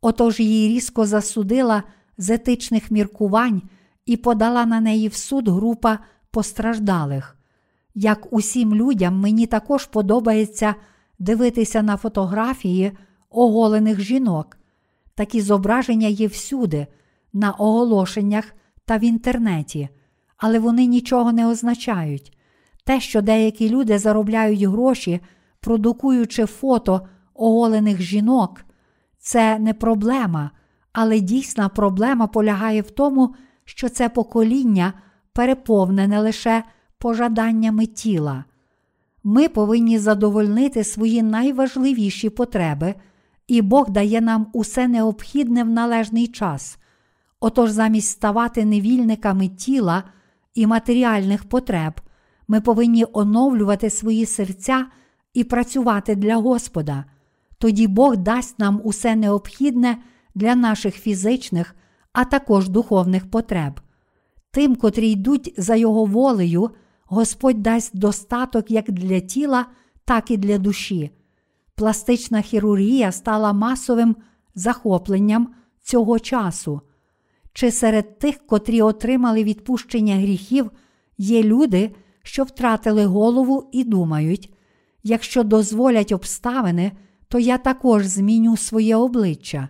Отож 0.00 0.40
її 0.40 0.68
різко 0.68 1.06
засудила 1.06 1.82
з 2.18 2.30
етичних 2.30 2.90
міркувань 2.90 3.62
і 4.06 4.16
подала 4.16 4.66
на 4.66 4.80
неї 4.80 5.08
в 5.08 5.14
суд 5.14 5.48
група 5.48 5.98
постраждалих. 6.30 7.36
Як 7.94 8.32
усім 8.32 8.74
людям, 8.74 9.20
мені 9.20 9.46
також 9.46 9.86
подобається 9.86 10.74
дивитися 11.18 11.82
на 11.82 11.96
фотографії 11.96 12.92
оголених 13.30 14.00
жінок. 14.00 14.58
Такі 15.14 15.40
зображення 15.40 16.08
є 16.08 16.26
всюди, 16.26 16.86
на 17.32 17.50
оголошеннях 17.50 18.54
та 18.84 18.98
в 18.98 19.04
інтернеті, 19.04 19.88
але 20.36 20.58
вони 20.58 20.86
нічого 20.86 21.32
не 21.32 21.46
означають. 21.46 22.38
Те, 22.84 23.00
що 23.00 23.22
деякі 23.22 23.68
люди 23.68 23.98
заробляють 23.98 24.62
гроші, 24.62 25.20
продукуючи 25.60 26.46
фото 26.46 27.00
оголених 27.34 28.02
жінок, 28.02 28.64
це 29.18 29.58
не 29.58 29.74
проблема, 29.74 30.50
але 30.92 31.20
дійсна 31.20 31.68
проблема 31.68 32.26
полягає 32.26 32.82
в 32.82 32.90
тому, 32.90 33.34
що 33.64 33.88
це 33.88 34.08
покоління 34.08 34.92
переповнене 35.32 36.20
лише 36.20 36.64
пожаданнями 36.98 37.86
тіла. 37.86 38.44
Ми 39.24 39.48
повинні 39.48 39.98
задовольнити 39.98 40.84
свої 40.84 41.22
найважливіші 41.22 42.30
потреби, 42.30 42.94
і 43.46 43.62
Бог 43.62 43.90
дає 43.90 44.20
нам 44.20 44.46
усе 44.52 44.88
необхідне 44.88 45.64
в 45.64 45.68
належний 45.68 46.26
час. 46.26 46.78
Отож, 47.40 47.70
замість 47.70 48.10
ставати 48.10 48.64
невільниками 48.64 49.48
тіла 49.48 50.04
і 50.54 50.66
матеріальних 50.66 51.44
потреб, 51.44 52.00
ми 52.48 52.60
повинні 52.60 53.04
оновлювати 53.12 53.90
свої 53.90 54.26
серця 54.26 54.86
і 55.34 55.44
працювати 55.44 56.14
для 56.14 56.36
Господа. 56.36 57.04
Тоді 57.58 57.86
Бог 57.86 58.16
дасть 58.16 58.58
нам 58.58 58.80
усе 58.84 59.16
необхідне 59.16 59.98
для 60.34 60.54
наших 60.54 60.94
фізичних, 60.94 61.74
а 62.12 62.24
також 62.24 62.68
духовних 62.68 63.30
потреб. 63.30 63.80
Тим, 64.50 64.76
котрі 64.76 65.10
йдуть 65.10 65.54
за 65.56 65.74
Його 65.74 66.04
волею, 66.04 66.70
Господь 67.04 67.62
дасть 67.62 67.98
достаток 67.98 68.70
як 68.70 68.92
для 68.92 69.20
тіла, 69.20 69.66
так 70.04 70.30
і 70.30 70.36
для 70.36 70.58
душі. 70.58 71.10
Пластична 71.74 72.40
хірургія 72.40 73.12
стала 73.12 73.52
масовим 73.52 74.16
захопленням 74.54 75.54
цього 75.82 76.18
часу. 76.18 76.80
Чи 77.54 77.70
серед 77.70 78.18
тих, 78.18 78.46
котрі 78.46 78.82
отримали 78.82 79.44
відпущення 79.44 80.14
гріхів, 80.14 80.70
є 81.18 81.42
люди, 81.42 81.90
що 82.22 82.44
втратили 82.44 83.04
голову 83.04 83.68
і 83.72 83.84
думають, 83.84 84.54
якщо 85.02 85.42
дозволять 85.42 86.12
обставини, 86.12 86.92
то 87.28 87.38
я 87.38 87.58
також 87.58 88.06
зміню 88.06 88.56
своє 88.56 88.96
обличчя. 88.96 89.68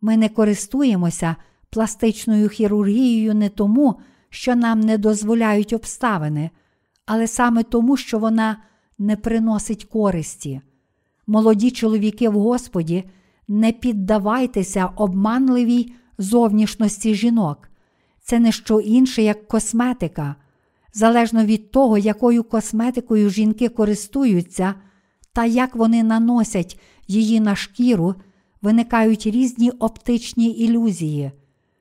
Ми 0.00 0.16
не 0.16 0.28
користуємося 0.28 1.36
пластичною 1.70 2.48
хірургією 2.48 3.34
не 3.34 3.48
тому, 3.48 4.00
що 4.30 4.56
нам 4.56 4.80
не 4.80 4.98
дозволяють 4.98 5.72
обставини, 5.72 6.50
але 7.06 7.26
саме 7.26 7.62
тому, 7.62 7.96
що 7.96 8.18
вона 8.18 8.56
не 8.98 9.16
приносить 9.16 9.84
користі. 9.84 10.60
Молоді 11.26 11.70
чоловіки 11.70 12.28
в 12.28 12.38
Господі, 12.38 13.04
не 13.48 13.72
піддавайтеся 13.72 14.86
обманливій 14.86 15.92
зовнішності 16.18 17.14
жінок. 17.14 17.68
Це 18.22 18.38
не 18.38 18.52
що 18.52 18.80
інше, 18.80 19.22
як 19.22 19.48
косметика. 19.48 20.36
Залежно 20.92 21.44
від 21.44 21.70
того, 21.70 21.98
якою 21.98 22.44
косметикою 22.44 23.30
жінки 23.30 23.68
користуються, 23.68 24.74
та 25.32 25.44
як 25.44 25.76
вони 25.76 26.02
наносять 26.02 26.80
її 27.08 27.40
на 27.40 27.56
шкіру, 27.56 28.14
виникають 28.62 29.26
різні 29.26 29.70
оптичні 29.70 30.50
ілюзії. 30.50 31.30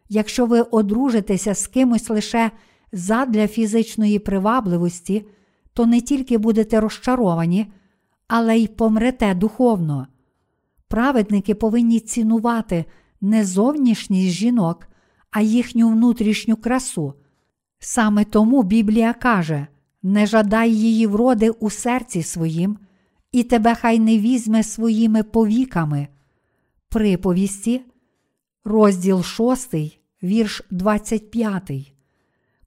Якщо 0.10 0.46
ви 0.46 0.62
одружитеся 0.62 1.54
з 1.54 1.68
кимось 1.68 2.10
лише 2.10 2.52
задля 2.92 3.48
фізичної 3.48 4.20
привабливості, 4.20 5.26
то 5.74 5.86
не 5.86 6.02
тільки 6.02 6.38
будете 6.38 6.80
розчаровані, 6.80 7.68
але 8.28 8.58
й 8.58 8.68
помрете 8.68 9.34
духовно. 9.34 10.08
Праведники 10.88 11.56
повинні 11.56 12.00
цінувати 12.00 12.86
не 13.22 13.46
зовнішність 13.46 14.36
жінок, 14.36 14.88
а 15.32 15.42
їхню 15.42 15.90
внутрішню 15.90 16.56
красу. 16.56 17.14
Саме 17.80 18.24
тому 18.24 18.64
Біблія 18.64 19.14
каже: 19.14 19.68
не 20.04 20.26
жадай 20.26 20.76
її 20.76 21.08
вроди 21.08 21.50
у 21.50 21.70
серці 21.70 22.24
своїм, 22.24 22.78
і 23.32 23.44
тебе 23.44 23.76
хай 23.76 24.00
не 24.00 24.20
візьме 24.20 24.64
своїми 24.64 25.24
повіками. 25.24 26.08
Приповісті, 26.90 27.82
розділ 28.64 29.24
6, 29.24 29.76
вірш 30.24 30.62
25. 30.72 31.72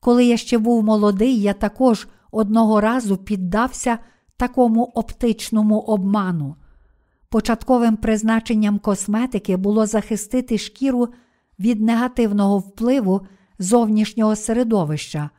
Коли 0.00 0.24
я 0.24 0.36
ще 0.36 0.58
був 0.58 0.84
молодий, 0.84 1.40
я 1.40 1.52
також 1.52 2.08
одного 2.30 2.80
разу 2.80 3.16
піддався 3.16 3.98
такому 4.36 4.82
оптичному 4.84 5.78
обману. 5.78 6.56
Початковим 7.30 7.96
призначенням 7.96 8.78
косметики 8.78 9.56
було 9.56 9.86
захистити 9.86 10.58
шкіру 10.58 11.08
від 11.58 11.80
негативного 11.80 12.58
впливу 12.58 13.26
зовнішнього 13.58 14.36
середовища, 14.36 15.30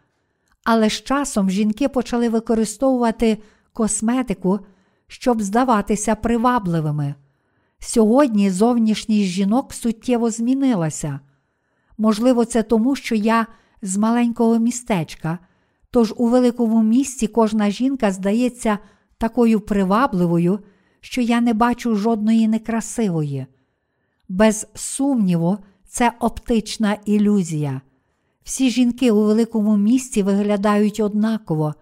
але 0.63 0.89
з 0.89 0.93
часом 0.93 1.49
жінки 1.49 1.89
почали 1.89 2.29
використовувати 2.29 3.37
косметику, 3.73 4.59
щоб 5.07 5.41
здаватися 5.41 6.15
привабливими. 6.15 7.15
Сьогодні 7.79 8.49
зовнішність 8.49 9.29
жінок 9.29 9.73
суттєво 9.73 10.29
змінилася. 10.29 11.19
Можливо, 11.97 12.45
це 12.45 12.63
тому, 12.63 12.95
що 12.95 13.15
я 13.15 13.47
з 13.81 13.97
маленького 13.97 14.59
містечка, 14.59 15.39
тож 15.91 16.13
у 16.17 16.27
великому 16.27 16.83
місті 16.83 17.27
кожна 17.27 17.69
жінка 17.69 18.11
здається 18.11 18.79
такою 19.17 19.59
привабливою, 19.59 20.59
що 21.01 21.21
я 21.21 21.41
не 21.41 21.53
бачу 21.53 21.95
жодної 21.95 22.47
некрасивої. 22.47 23.45
Без 24.29 24.67
сумніву, 24.73 25.57
це 25.87 26.11
оптична 26.19 26.97
ілюзія. 27.05 27.81
Всі 28.43 28.69
жінки 28.69 29.11
у 29.11 29.23
великому 29.23 29.77
місті 29.77 30.23
виглядають 30.23 30.99
однаково, 30.99 31.73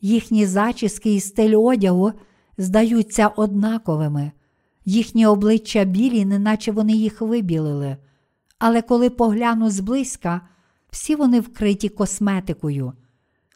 їхні 0.00 0.46
зачіски 0.46 1.14
і 1.14 1.20
стиль 1.20 1.58
одягу 1.58 2.12
здаються 2.58 3.28
однаковими, 3.28 4.32
їхні 4.84 5.26
обличчя 5.26 5.84
білі, 5.84 6.24
неначе 6.24 6.72
вони 6.72 6.92
їх 6.92 7.20
вибілили. 7.20 7.96
Але 8.58 8.82
коли 8.82 9.10
погляну 9.10 9.70
зблизька, 9.70 10.40
всі 10.90 11.14
вони 11.14 11.40
вкриті 11.40 11.88
косметикою. 11.88 12.92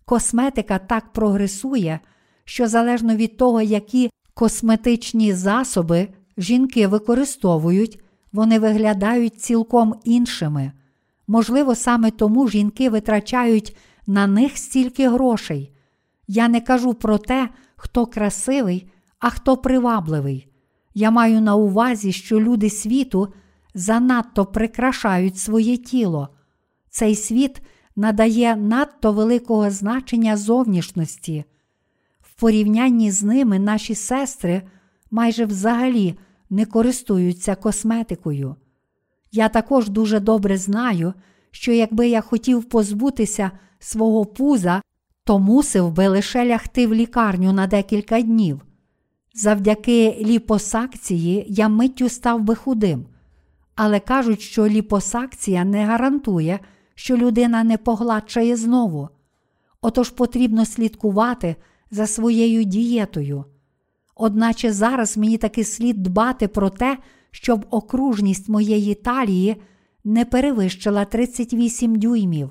Косметика 0.05 0.79
так 0.79 1.13
прогресує, 1.13 2.01
що 2.45 2.69
залежно 2.69 3.17
від 3.17 3.37
того, 3.37 3.63
які 3.63 4.11
косметичні 4.41 5.35
засоби 5.35 6.09
жінки 6.39 6.87
використовують, 6.87 8.01
вони 8.33 8.59
виглядають 8.59 9.41
цілком 9.41 9.95
іншими. 10.05 10.73
Можливо, 11.27 11.75
саме 11.75 12.11
тому 12.11 12.49
жінки 12.49 12.91
витрачають 12.91 13.77
на 14.07 14.27
них 14.27 14.59
стільки 14.59 15.09
грошей. 15.09 15.73
Я 16.27 16.49
не 16.49 16.61
кажу 16.61 16.95
про 16.95 17.19
те, 17.19 17.49
хто 17.77 18.07
красивий, 18.07 18.91
а 19.19 19.31
хто 19.31 19.57
привабливий. 19.57 20.49
Я 20.95 21.11
маю 21.11 21.41
на 21.41 21.55
увазі, 21.55 22.13
що 22.13 22.41
люди 22.41 22.71
світу 22.71 23.29
занадто 23.75 24.47
прикрашають 24.47 25.39
своє 25.39 25.77
тіло. 25.77 26.29
Цей 26.91 27.15
світ 27.15 27.63
надає 27.97 28.57
надто 28.57 29.13
великого 29.13 29.71
значення 29.71 30.37
зовнішності. 30.37 31.45
Порівнянні 32.41 33.11
з 33.11 33.23
ними 33.23 33.59
наші 33.59 33.95
сестри 33.95 34.63
майже 35.11 35.45
взагалі 35.45 36.19
не 36.51 36.67
користуються 36.67 37.55
косметикою. 37.55 38.57
Я 39.33 39.49
також 39.49 39.89
дуже 39.89 40.21
добре 40.21 40.57
знаю, 40.57 41.15
що 41.51 41.73
якби 41.73 42.09
я 42.09 42.21
хотів 42.21 42.65
позбутися 42.65 43.51
свого 43.79 44.25
пуза, 44.25 44.83
то 45.25 45.39
мусив 45.39 45.93
би 45.93 46.09
лише 46.09 46.47
лягти 46.47 46.87
в 46.87 46.95
лікарню 46.95 47.53
на 47.53 47.67
декілька 47.67 48.21
днів. 48.21 48.67
Завдяки 49.35 50.17
ліпосакції 50.21 51.45
я 51.49 51.69
миттю 51.69 52.09
став 52.09 52.43
би 52.43 52.55
худим, 52.55 53.07
але 53.75 54.01
кажуть, 54.01 54.41
що 54.41 54.69
ліпосакція 54.69 55.65
не 55.65 55.85
гарантує, 55.85 56.61
що 56.95 57.17
людина 57.17 57.65
не 57.65 57.77
погладшає 57.77 58.57
знову. 58.57 59.09
Отож 59.81 60.11
потрібно 60.11 60.67
слідкувати 60.67 61.57
за 61.91 62.07
своєю 62.07 62.65
дієтою. 62.65 63.45
Одначе 64.15 64.73
зараз 64.73 65.17
мені 65.17 65.39
таки 65.39 65.65
слід 65.65 66.03
дбати 66.03 66.49
про 66.49 66.71
те, 66.71 66.99
щоб 67.31 67.67
окружність 67.71 68.49
моєї 68.49 68.95
талії 68.95 69.63
не 70.05 70.25
перевищила 70.25 71.05
38 71.05 71.97
дюймів. 71.97 72.51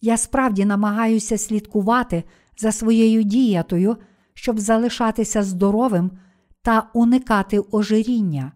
Я 0.00 0.16
справді 0.16 0.64
намагаюся 0.64 1.38
слідкувати 1.38 2.24
за 2.58 2.72
своєю 2.72 3.22
дієтою, 3.22 3.96
щоб 4.34 4.60
залишатися 4.60 5.42
здоровим 5.42 6.10
та 6.62 6.90
уникати 6.94 7.60
ожиріння. 7.70 8.52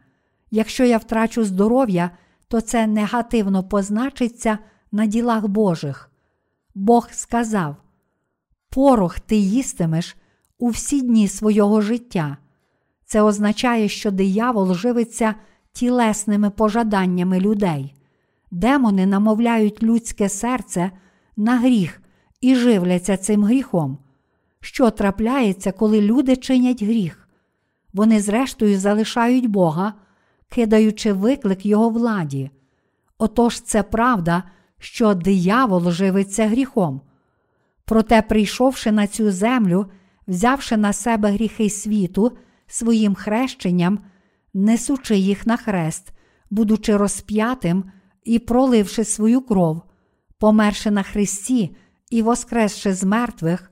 Якщо 0.51 0.85
я 0.85 0.99
втрачу 0.99 1.45
здоров'я, 1.45 2.11
то 2.49 2.61
це 2.61 2.87
негативно 2.87 3.65
позначиться 3.65 4.59
на 4.93 5.07
ділах 5.07 5.47
Божих. 5.47 6.11
Бог 6.75 7.09
сказав: 7.11 7.77
Порох 8.71 9.21
ти 9.21 9.37
їстимеш 9.37 10.17
у 10.59 10.69
всі 10.69 11.01
дні 11.01 11.29
свого 11.29 11.81
життя. 11.81 12.37
Це 13.05 13.23
означає, 13.23 13.89
що 13.89 14.11
диявол 14.11 14.75
живиться 14.75 15.35
тілесними 15.73 16.51
пожаданнями 16.51 17.41
людей. 17.41 17.95
Демони 18.51 19.07
намовляють 19.07 19.83
людське 19.83 20.29
серце 20.29 20.91
на 21.37 21.59
гріх 21.59 22.03
і 22.41 22.55
живляться 22.55 23.17
цим 23.17 23.45
гріхом. 23.45 23.99
Що 24.61 24.91
трапляється, 24.91 25.73
коли 25.73 26.01
люди 26.01 26.37
чинять 26.37 26.83
гріх? 26.83 27.29
Вони, 27.93 28.21
зрештою, 28.21 28.79
залишають 28.79 29.47
Бога, 29.47 29.95
кидаючи 30.49 31.13
виклик 31.13 31.67
Його 31.67 31.91
владі. 31.91 32.51
Отож, 33.19 33.61
це 33.61 33.83
правда, 33.83 34.43
що 34.79 35.15
диявол 35.15 35.91
живиться 35.91 36.47
гріхом. 36.47 37.01
Проте, 37.89 38.23
прийшовши 38.23 38.93
на 38.93 39.07
цю 39.07 39.31
землю, 39.31 39.87
взявши 40.27 40.77
на 40.77 40.93
себе 40.93 41.31
гріхи 41.31 41.71
світу 41.71 42.33
своїм 42.67 43.15
хрещенням, 43.15 43.99
несучи 44.55 45.17
їх 45.17 45.47
на 45.47 45.57
хрест, 45.57 46.13
будучи 46.51 46.97
розп'ятим 46.97 47.85
і 48.25 48.39
проливши 48.39 49.05
свою 49.05 49.41
кров, 49.41 49.83
померши 50.39 50.91
на 50.91 51.03
Христі 51.03 51.77
і 52.11 52.23
воскресши 52.23 52.95
з 52.95 53.05
мертвих, 53.05 53.71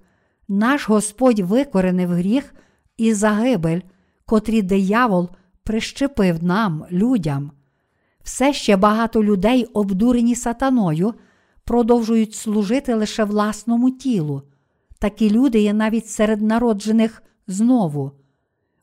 наш 0.48 0.88
Господь 0.88 1.40
викоренив 1.40 2.10
гріх 2.10 2.54
і 2.96 3.14
загибель, 3.14 3.80
котрі 4.26 4.62
диявол 4.62 5.30
прищепив 5.64 6.44
нам, 6.44 6.86
людям. 6.90 7.50
Все 8.22 8.52
ще 8.52 8.76
багато 8.76 9.24
людей, 9.24 9.64
обдурені 9.64 10.34
сатаною, 10.34 11.14
продовжують 11.66 12.34
служити 12.34 12.94
лише 12.94 13.24
власному 13.24 13.90
тілу. 13.90 14.42
Такі 14.98 15.30
люди 15.30 15.60
є 15.60 15.72
навіть 15.72 16.08
серед 16.08 16.42
народжених 16.42 17.22
знову. 17.46 18.12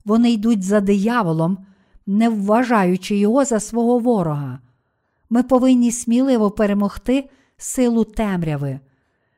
Вони 0.05 0.31
йдуть 0.31 0.63
за 0.63 0.81
дияволом, 0.81 1.57
не 2.05 2.29
вважаючи 2.29 3.15
його 3.15 3.45
за 3.45 3.59
свого 3.59 3.99
ворога. 3.99 4.59
Ми 5.29 5.43
повинні 5.43 5.91
сміливо 5.91 6.51
перемогти 6.51 7.29
силу 7.57 8.03
темряви. 8.03 8.79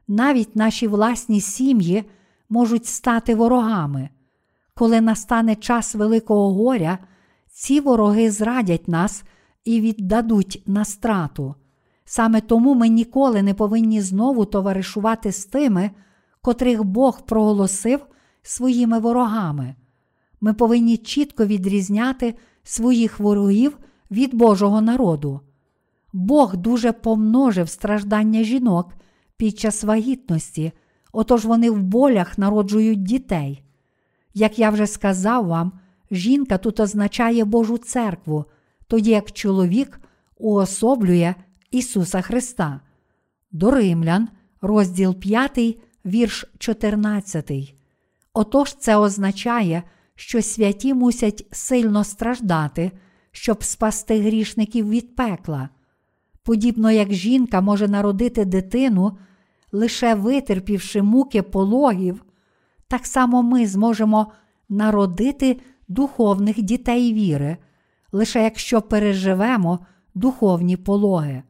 Навіть 0.08 0.56
наші 0.56 0.88
власні 0.88 1.42
сім'ї 1.42 2.04
можуть 2.50 2.86
стати 2.86 3.36
ворогами. 3.36 4.10
Коли 4.74 5.02
настане 5.02 5.56
час 5.56 5.96
Великого 5.96 6.54
горя, 6.54 6.98
ці 7.52 7.80
вороги 7.80 8.32
зрадять 8.32 8.88
нас 8.88 9.24
і 9.66 9.82
віддадуть 9.82 10.64
на 10.66 10.86
страту. 10.86 11.56
Саме 12.06 12.42
тому 12.42 12.76
ми 12.76 12.90
ніколи 12.90 13.42
не 13.42 13.54
повинні 13.54 14.02
знову 14.02 14.46
товаришувати 14.46 15.32
з 15.32 15.46
тими, 15.46 15.92
котрих 16.42 16.84
Бог 16.84 17.22
проголосив 17.26 18.06
своїми 18.42 19.00
ворогами. 19.00 19.76
Ми 20.42 20.54
повинні 20.54 20.98
чітко 20.98 21.46
відрізняти 21.46 22.36
своїх 22.64 23.20
ворогів 23.20 23.78
від 24.12 24.34
Божого 24.34 24.82
народу. 24.82 25.40
Бог 26.14 26.58
дуже 26.58 26.92
помножив 26.92 27.70
страждання 27.70 28.44
жінок 28.44 28.94
під 29.38 29.60
час 29.60 29.84
вагітності, 29.84 30.72
отож 31.12 31.46
вони 31.46 31.72
в 31.72 31.82
болях 31.82 32.38
народжують 32.38 33.04
дітей. 33.04 33.64
Як 34.34 34.60
я 34.60 34.70
вже 34.70 34.88
сказав 34.88 35.48
вам, 35.48 35.72
жінка 36.12 36.58
тут 36.58 36.80
означає 36.80 37.46
Божу 37.46 37.78
церкву, 37.78 38.46
тоді 38.88 39.10
як 39.12 39.32
чоловік 39.32 40.00
уособлює 40.38 41.36
Ісуса 41.76 42.22
Христа. 42.22 42.80
До 43.52 43.72
Римлян, 43.72 44.28
розділ 44.62 45.16
5, 45.16 45.78
вірш 46.06 46.46
14. 46.58 47.76
Отож, 48.34 48.74
це 48.74 48.96
означає, 48.96 49.84
що 50.16 50.42
святі 50.42 50.94
мусять 50.94 51.46
сильно 51.52 52.04
страждати, 52.04 52.92
щоб 53.32 53.64
спасти 53.64 54.22
грішників 54.22 54.90
від 54.90 55.16
пекла. 55.16 55.70
Подібно 56.44 56.92
як 56.92 57.14
жінка 57.14 57.62
може 57.62 57.88
народити 57.88 58.46
дитину, 58.46 59.18
лише 59.72 60.16
витерпівши 60.16 61.02
муки 61.02 61.42
пологів, 61.42 62.26
так 62.88 63.06
само 63.06 63.44
ми 63.44 63.68
зможемо 63.68 64.32
народити 64.70 65.60
духовних 65.88 66.62
дітей 66.62 67.14
віри, 67.14 67.58
лише 68.12 68.44
якщо 68.44 68.82
переживемо 68.82 69.80
духовні 70.14 70.78
пологи. 70.78 71.44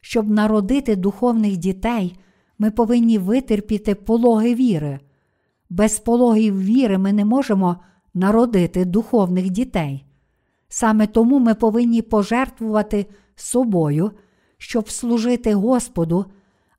Щоб 0.00 0.30
народити 0.30 0.96
духовних 0.96 1.56
дітей, 1.56 2.18
ми 2.58 2.70
повинні 2.70 3.18
витерпіти 3.18 3.94
пологи 3.94 4.54
віри. 4.54 5.00
Без 5.70 5.98
пологів 5.98 6.62
віри 6.62 6.98
ми 6.98 7.12
не 7.12 7.24
можемо 7.24 7.76
народити 8.14 8.84
духовних 8.84 9.50
дітей. 9.50 10.04
Саме 10.68 11.06
тому 11.06 11.38
ми 11.38 11.54
повинні 11.54 12.02
пожертвувати 12.02 13.06
собою, 13.34 14.10
щоб 14.58 14.90
служити 14.90 15.54
Господу, 15.54 16.24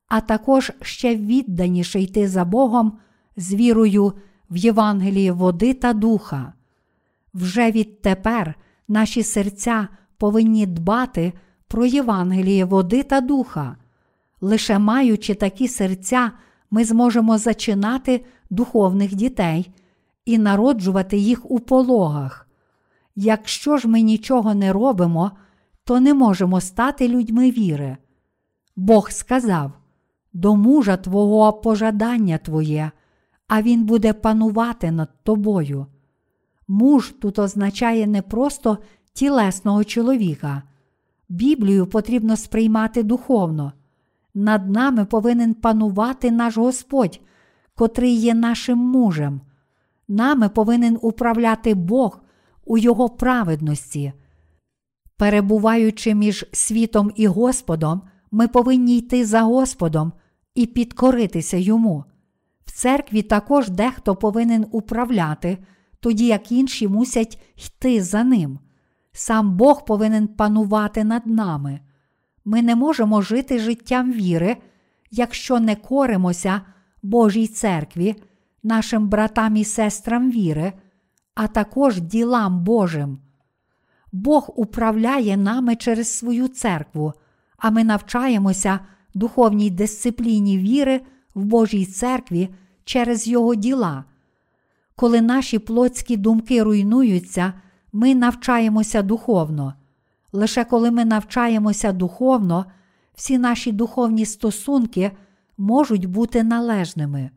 а 0.08 0.22
також 0.22 0.72
ще 0.82 1.16
відданіше 1.16 2.02
йти 2.02 2.28
за 2.28 2.46
Богом 2.46 2.98
з 3.38 3.54
вірою 3.54 4.14
в 4.50 4.58
Євангелії 4.58 5.32
води 5.32 5.74
та 5.74 5.94
духа. 5.94 6.54
Вже 7.34 7.72
відтепер 7.72 8.56
наші 8.88 9.24
серця 9.24 9.88
повинні 10.18 10.66
дбати 10.66 11.34
про 11.72 11.86
Євангеліє 11.86 12.66
води 12.66 13.04
та 13.04 13.22
духа. 13.22 13.76
Лише 14.42 14.80
маючи 14.80 15.36
такі 15.36 15.68
серця, 15.68 16.32
ми 16.72 16.86
зможемо 16.86 17.38
зачинати 17.38 18.26
духовних 18.50 19.16
дітей 19.16 19.72
і 20.26 20.38
народжувати 20.38 21.18
їх 21.18 21.52
у 21.52 21.60
пологах. 21.60 22.48
Якщо 23.16 23.78
ж 23.78 23.88
ми 23.88 24.02
нічого 24.02 24.54
не 24.54 24.74
робимо, 24.74 25.32
то 25.84 26.00
не 26.00 26.14
можемо 26.14 26.62
стати 26.62 27.08
людьми 27.08 27.52
віри. 27.52 27.98
Бог 28.76 29.12
сказав: 29.12 29.72
до 30.34 30.56
мужа 30.56 30.98
Твого 30.98 31.54
пожадання 31.54 32.38
Твоє, 32.38 32.92
а 33.48 33.62
Він 33.62 33.86
буде 33.86 34.14
панувати 34.14 34.92
над 34.92 35.10
тобою. 35.24 35.86
Муж 36.68 37.14
тут 37.22 37.40
означає 37.40 38.08
не 38.08 38.22
просто 38.22 38.78
тілесного 39.14 39.84
чоловіка. 39.84 40.64
Біблію 41.32 41.88
потрібно 41.88 42.38
сприймати 42.38 43.04
духовно. 43.04 43.74
Над 44.34 44.70
нами 44.70 45.06
повинен 45.06 45.54
панувати 45.54 46.32
наш 46.32 46.58
Господь, 46.58 47.20
котрий 47.76 48.14
є 48.14 48.34
нашим 48.34 48.78
мужем. 48.78 49.42
Нами 50.08 50.50
повинен 50.50 50.98
управляти 51.02 51.74
Бог 51.74 52.22
у 52.66 52.78
Його 52.78 53.10
праведності. 53.10 54.14
Перебуваючи 55.18 56.16
між 56.16 56.46
світом 56.52 57.12
і 57.16 57.28
Господом, 57.28 58.02
ми 58.32 58.48
повинні 58.48 58.98
йти 58.98 59.26
за 59.26 59.42
Господом 59.42 60.14
і 60.56 60.66
підкоритися 60.66 61.58
йому. 61.58 62.04
В 62.66 62.72
церкві 62.72 63.22
також 63.22 63.70
дехто 63.70 64.16
повинен 64.16 64.66
управляти, 64.72 65.58
тоді 66.00 66.26
як 66.26 66.52
інші 66.52 66.88
мусять 66.88 67.42
йти 67.56 68.04
за 68.04 68.24
ним. 68.24 68.60
Сам 69.14 69.58
Бог 69.58 69.86
повинен 69.86 70.28
панувати 70.28 71.04
над 71.04 71.28
нами. 71.28 71.80
Ми 72.46 72.62
не 72.62 72.76
можемо 72.76 73.22
жити 73.22 73.60
життям 73.60 74.14
віри, 74.14 74.58
якщо 75.12 75.60
не 75.60 75.76
коримося 75.76 76.62
Божій 77.04 77.48
церкві, 77.48 78.16
нашим 78.64 79.08
братам 79.08 79.56
і 79.56 79.66
сестрам 79.66 80.32
віри, 80.32 80.74
а 81.36 81.48
також 81.48 82.02
ділам 82.02 82.64
Божим. 82.64 83.20
Бог 84.12 84.50
управляє 84.56 85.38
нами 85.38 85.76
через 85.76 86.18
свою 86.18 86.48
церкву, 86.48 87.14
а 87.58 87.70
ми 87.70 87.84
навчаємося 87.84 88.80
духовній 89.14 89.70
дисципліні 89.70 90.58
віри 90.58 91.02
в 91.36 91.46
Божій 91.46 91.86
церкві 91.86 92.50
через 92.84 93.28
Його 93.28 93.56
діла. 93.56 94.04
Коли 94.96 95.22
наші 95.22 95.60
плотські 95.60 96.18
думки 96.18 96.64
руйнуються, 96.64 97.54
ми 97.94 98.16
навчаємося 98.16 99.02
духовно. 99.02 99.74
Лише 100.32 100.64
коли 100.64 100.92
ми 100.92 101.06
навчаємося 101.06 101.92
духовно, 101.92 102.66
всі 103.16 103.38
наші 103.38 103.72
духовні 103.72 104.26
стосунки 104.26 105.12
можуть 105.58 106.06
бути 106.06 106.44
належними. 106.44 107.30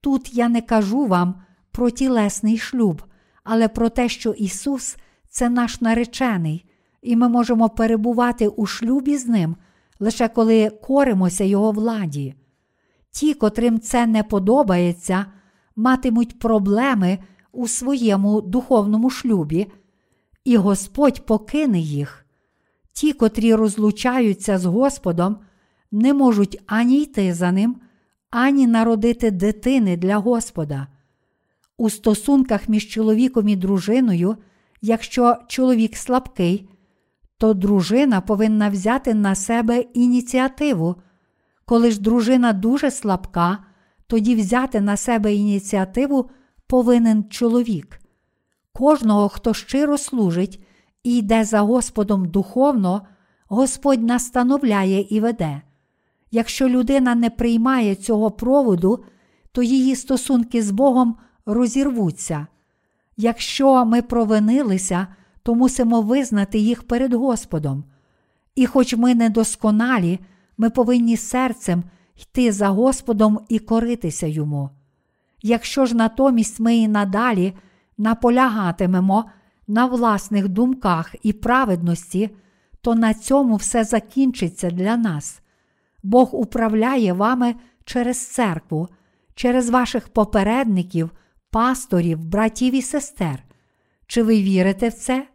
Тут 0.00 0.34
я 0.34 0.48
не 0.48 0.60
кажу 0.60 1.06
вам 1.06 1.34
про 1.70 1.90
тілесний 1.90 2.58
шлюб, 2.58 3.02
але 3.44 3.68
про 3.68 3.88
те, 3.88 4.08
що 4.08 4.30
Ісус 4.30 4.96
це 5.28 5.48
наш 5.48 5.80
наречений, 5.80 6.66
і 7.02 7.16
ми 7.16 7.28
можемо 7.28 7.68
перебувати 7.68 8.48
у 8.48 8.66
шлюбі 8.66 9.16
з 9.16 9.26
Ним 9.26 9.56
лише 10.00 10.28
коли 10.28 10.70
коримося 10.70 11.44
Його 11.44 11.72
владі. 11.72 12.34
Ті, 13.10 13.34
котрим 13.34 13.80
це 13.80 14.06
не 14.06 14.22
подобається, 14.22 15.26
матимуть 15.76 16.38
проблеми 16.38 17.18
у 17.54 17.68
своєму 17.68 18.40
духовному 18.40 19.10
шлюбі, 19.10 19.66
і 20.44 20.56
Господь 20.56 21.26
покине 21.26 21.78
їх. 21.78 22.26
Ті, 22.92 23.12
котрі 23.12 23.54
розлучаються 23.54 24.58
з 24.58 24.64
Господом, 24.64 25.36
не 25.92 26.14
можуть 26.14 26.62
ані 26.66 27.02
йти 27.02 27.34
за 27.34 27.52
ним, 27.52 27.76
ані 28.30 28.66
народити 28.66 29.30
дитини 29.30 29.96
для 29.96 30.16
Господа. 30.16 30.86
У 31.76 31.90
стосунках 31.90 32.68
між 32.68 32.88
чоловіком 32.88 33.48
і 33.48 33.56
дружиною, 33.56 34.36
якщо 34.82 35.36
чоловік 35.48 35.96
слабкий, 35.96 36.68
то 37.38 37.54
дружина 37.54 38.20
повинна 38.20 38.68
взяти 38.68 39.14
на 39.14 39.34
себе 39.34 39.80
ініціативу. 39.80 40.96
Коли 41.64 41.90
ж 41.90 42.00
дружина 42.00 42.52
дуже 42.52 42.90
слабка, 42.90 43.58
тоді 44.06 44.34
взяти 44.34 44.80
на 44.80 44.96
себе 44.96 45.34
ініціативу 45.34 46.30
повинен 46.66 47.24
чоловік. 47.24 48.00
Кожного, 48.72 49.28
хто 49.28 49.54
щиро 49.54 49.98
служить 49.98 50.64
і 51.02 51.16
йде 51.16 51.44
за 51.44 51.60
Господом 51.60 52.28
духовно, 52.28 53.02
Господь 53.48 54.02
настановляє 54.02 55.06
і 55.10 55.20
веде. 55.20 55.62
Якщо 56.30 56.68
людина 56.68 57.14
не 57.14 57.30
приймає 57.30 57.94
цього 57.94 58.30
проводу, 58.30 59.04
то 59.52 59.62
її 59.62 59.96
стосунки 59.96 60.62
з 60.62 60.70
Богом 60.70 61.16
розірвуться. 61.46 62.46
Якщо 63.16 63.84
ми 63.84 64.02
провинилися, 64.02 65.06
то 65.42 65.54
мусимо 65.54 66.02
визнати 66.02 66.58
їх 66.58 66.82
перед 66.82 67.14
Господом. 67.14 67.84
І 68.54 68.66
хоч 68.66 68.94
ми 68.94 69.14
недосконалі, 69.14 70.20
ми 70.58 70.70
повинні 70.70 71.16
серцем 71.16 71.84
йти 72.22 72.52
за 72.52 72.68
Господом 72.68 73.40
і 73.48 73.58
коритися 73.58 74.26
йому. 74.26 74.70
Якщо 75.46 75.86
ж 75.86 75.96
натомість 75.96 76.60
ми 76.60 76.76
і 76.76 76.88
надалі 76.88 77.54
наполягатимемо 77.98 79.24
на 79.66 79.86
власних 79.86 80.48
думках 80.48 81.14
і 81.22 81.32
праведності, 81.32 82.30
то 82.80 82.94
на 82.94 83.14
цьому 83.14 83.56
все 83.56 83.84
закінчиться 83.84 84.70
для 84.70 84.96
нас. 84.96 85.40
Бог 86.02 86.34
управляє 86.34 87.12
вами 87.12 87.54
через 87.84 88.26
церкву, 88.26 88.88
через 89.34 89.70
ваших 89.70 90.08
попередників, 90.08 91.10
пасторів, 91.50 92.24
братів 92.24 92.74
і 92.74 92.82
сестер. 92.82 93.42
Чи 94.06 94.22
ви 94.22 94.42
вірите 94.42 94.88
в 94.88 94.94
це? 94.94 95.26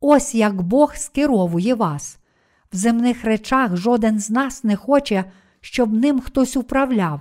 Ось 0.00 0.34
як 0.34 0.62
Бог 0.62 0.96
скеровує 0.96 1.74
вас. 1.74 2.18
В 2.72 2.76
земних 2.76 3.24
речах 3.24 3.76
жоден 3.76 4.18
з 4.18 4.30
нас 4.30 4.64
не 4.64 4.76
хоче, 4.76 5.24
щоб 5.60 5.92
ним 5.92 6.20
хтось 6.20 6.56
управляв. 6.56 7.20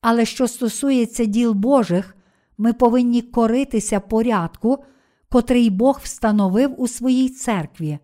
Але 0.00 0.24
що 0.24 0.48
стосується 0.48 1.24
діл 1.24 1.52
Божих, 1.52 2.16
ми 2.58 2.72
повинні 2.72 3.22
коритися 3.22 4.00
порядку, 4.00 4.84
котрий 5.28 5.70
Бог 5.70 6.00
встановив 6.02 6.80
у 6.80 6.88
своїй 6.88 7.28
церкві. 7.28 7.98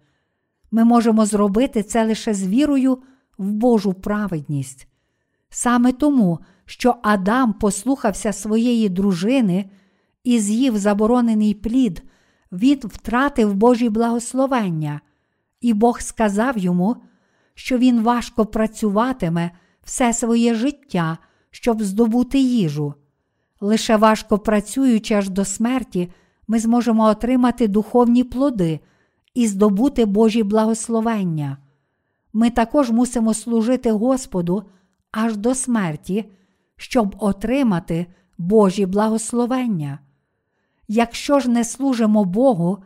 Ми 0.71 0.85
можемо 0.85 1.27
зробити 1.27 1.83
це 1.83 2.07
лише 2.07 2.35
з 2.35 2.47
вірою 2.47 2.99
в 3.39 3.53
Божу 3.53 3.95
праведність. 3.95 4.89
Саме 5.49 5.93
тому, 5.93 6.39
що 6.65 6.95
Адам 7.03 7.53
послухався 7.53 8.33
своєї 8.33 8.89
дружини 8.89 9.71
і 10.25 10.39
з'їв 10.39 10.79
заборонений 10.79 11.55
плід 11.55 12.03
він 12.53 12.81
втратив 12.85 13.55
Божі 13.55 13.89
благословення, 13.89 15.01
і 15.61 15.75
Бог 15.75 16.01
сказав 16.01 16.59
йому, 16.59 16.97
що 17.55 17.79
він 17.79 18.03
важко 18.03 18.47
працюватиме 18.47 19.51
все 19.83 20.13
своє 20.13 20.55
життя, 20.55 21.19
щоб 21.57 21.83
здобути 21.83 22.39
їжу. 22.39 22.95
Лише 23.61 23.97
важко 23.97 24.39
працюючи 24.39 25.15
аж 25.15 25.29
до 25.29 25.45
смерті, 25.45 26.11
ми 26.49 26.59
зможемо 26.59 27.05
отримати 27.05 27.69
духовні 27.69 28.25
плоди 28.25 28.81
і 29.35 29.47
здобути 29.47 30.05
Божі 30.05 30.43
благословення. 30.43 31.59
Ми 32.33 32.51
також 32.51 32.91
мусимо 32.91 33.35
служити 33.35 33.91
Господу 33.91 34.63
аж 35.13 35.37
до 35.37 35.55
смерті, 35.55 36.31
щоб 36.77 37.17
отримати 37.19 38.07
Божі 38.39 38.87
благословення. 38.87 39.99
Якщо 40.89 41.41
ж 41.41 41.51
не 41.51 41.65
служимо 41.65 42.25
Богу, 42.25 42.79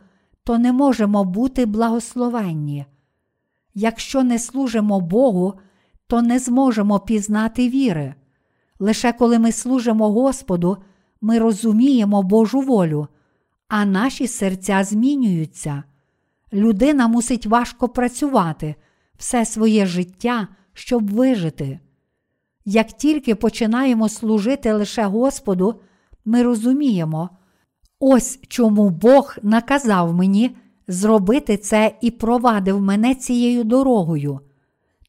то 0.43 0.57
не 0.57 0.71
можемо 0.71 1.23
бути 1.23 1.65
благословенні. 1.65 2.85
Якщо 3.73 4.23
не 4.23 4.39
служимо 4.39 4.99
Богу, 4.99 5.53
то 6.07 6.21
не 6.21 6.39
зможемо 6.39 6.99
пізнати 6.99 7.69
віри. 7.69 8.15
Лише 8.81 9.13
коли 9.13 9.39
ми 9.39 9.51
служимо 9.51 10.11
Господу, 10.11 10.77
ми 11.21 11.39
розуміємо 11.39 12.23
Божу 12.23 12.61
волю, 12.61 13.07
а 13.67 13.85
наші 13.85 14.27
серця 14.27 14.83
змінюються. 14.83 15.83
Людина 16.53 17.07
мусить 17.07 17.45
важко 17.45 17.89
працювати 17.89 18.75
все 19.17 19.45
своє 19.45 19.85
життя, 19.85 20.47
щоб 20.73 21.11
вижити. 21.11 21.79
Як 22.65 22.87
тільки 22.87 23.35
починаємо 23.35 24.09
служити 24.09 24.73
лише 24.73 25.05
Господу, 25.05 25.81
ми 26.25 26.43
розуміємо, 26.43 27.29
ось 27.99 28.39
чому 28.47 28.89
Бог 28.89 29.35
наказав 29.43 30.13
мені 30.13 30.55
зробити 30.87 31.57
це 31.57 31.95
і 32.01 32.11
провадив 32.11 32.81
мене 32.81 33.15
цією 33.15 33.63
дорогою. 33.63 34.39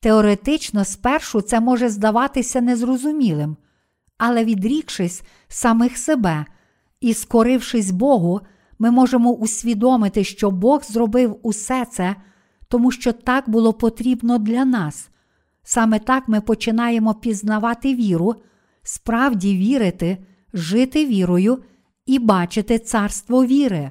Теоретично, 0.01 0.85
спершу 0.85 1.41
це 1.41 1.61
може 1.61 1.89
здаватися 1.89 2.61
незрозумілим, 2.61 3.57
але 4.25 4.45
відрікшись 4.45 5.23
самих 5.49 5.99
себе 5.99 6.47
і 7.01 7.15
скорившись 7.15 7.91
Богу, 7.91 8.41
ми 8.79 8.91
можемо 8.91 9.33
усвідомити, 9.33 10.25
що 10.25 10.51
Бог 10.51 10.85
зробив 10.85 11.39
усе 11.43 11.87
це, 11.93 12.17
тому 12.69 12.91
що 12.91 13.13
так 13.13 13.49
було 13.49 13.73
потрібно 13.73 14.39
для 14.39 14.65
нас. 14.65 15.11
Саме 15.63 15.99
так 15.99 16.29
ми 16.29 16.41
починаємо 16.41 17.15
пізнавати 17.15 17.95
віру, 17.95 18.35
справді 18.83 19.57
вірити, 19.57 20.19
жити 20.53 21.07
вірою 21.07 21.63
і 22.07 22.19
бачити 22.19 22.79
царство 22.79 23.45
віри. 23.45 23.91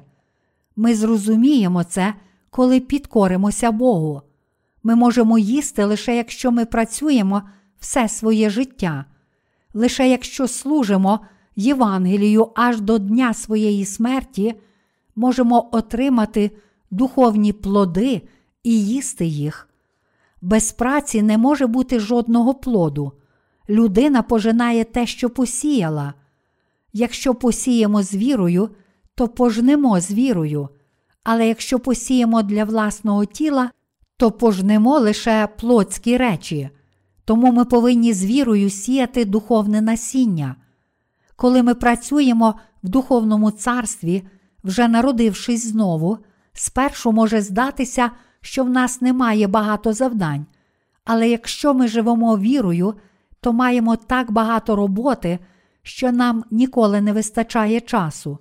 Ми 0.76 0.94
зрозуміємо 0.94 1.84
це, 1.84 2.14
коли 2.50 2.80
підкоримося 2.80 3.72
Богу. 3.72 4.22
Ми 4.82 4.94
можемо 4.94 5.38
їсти 5.38 5.84
лише 5.84 6.16
якщо 6.16 6.50
ми 6.52 6.64
працюємо 6.64 7.42
все 7.78 8.08
своє 8.08 8.50
життя, 8.50 9.04
лише 9.74 10.08
якщо 10.08 10.48
служимо 10.48 11.20
Євангелію 11.56 12.48
аж 12.54 12.80
до 12.80 12.98
дня 12.98 13.34
своєї 13.34 13.84
смерті, 13.84 14.54
можемо 15.16 15.68
отримати 15.72 16.50
духовні 16.90 17.52
плоди 17.52 18.22
і 18.62 18.86
їсти 18.86 19.26
їх. 19.26 19.68
Без 20.42 20.72
праці 20.72 21.22
не 21.22 21.38
може 21.38 21.66
бути 21.66 22.00
жодного 22.00 22.54
плоду. 22.54 23.12
Людина 23.68 24.22
пожинає 24.22 24.84
те, 24.84 25.06
що 25.06 25.30
посіяла. 25.30 26.14
Якщо 26.92 27.34
посіємо 27.34 28.02
з 28.02 28.14
вірою, 28.14 28.68
то 29.14 29.28
пожнемо 29.28 30.00
з 30.00 30.12
вірою, 30.12 30.68
але 31.24 31.48
якщо 31.48 31.78
посіємо 31.78 32.42
для 32.42 32.64
власного 32.64 33.24
тіла, 33.24 33.70
то 34.16 34.30
пожнемо 34.30 34.98
лише 34.98 35.48
плотські 35.58 36.16
речі. 36.16 36.70
Тому 37.24 37.52
ми 37.52 37.64
повинні 37.64 38.12
з 38.12 38.24
вірою 38.24 38.70
сіяти 38.70 39.24
духовне 39.24 39.80
насіння. 39.80 40.56
Коли 41.36 41.62
ми 41.62 41.74
працюємо 41.74 42.54
в 42.82 42.88
духовному 42.88 43.50
царстві, 43.50 44.22
вже 44.64 44.88
народившись 44.88 45.66
знову, 45.66 46.18
спершу 46.52 47.12
може 47.12 47.40
здатися, 47.40 48.10
що 48.40 48.64
в 48.64 48.70
нас 48.70 49.00
немає 49.00 49.46
багато 49.46 49.92
завдань. 49.92 50.46
Але 51.04 51.28
якщо 51.28 51.74
ми 51.74 51.88
живемо 51.88 52.38
вірою, 52.38 52.94
то 53.40 53.52
маємо 53.52 53.96
так 53.96 54.30
багато 54.30 54.76
роботи, 54.76 55.38
що 55.82 56.12
нам 56.12 56.44
ніколи 56.50 57.00
не 57.00 57.12
вистачає 57.12 57.80
часу. 57.80 58.38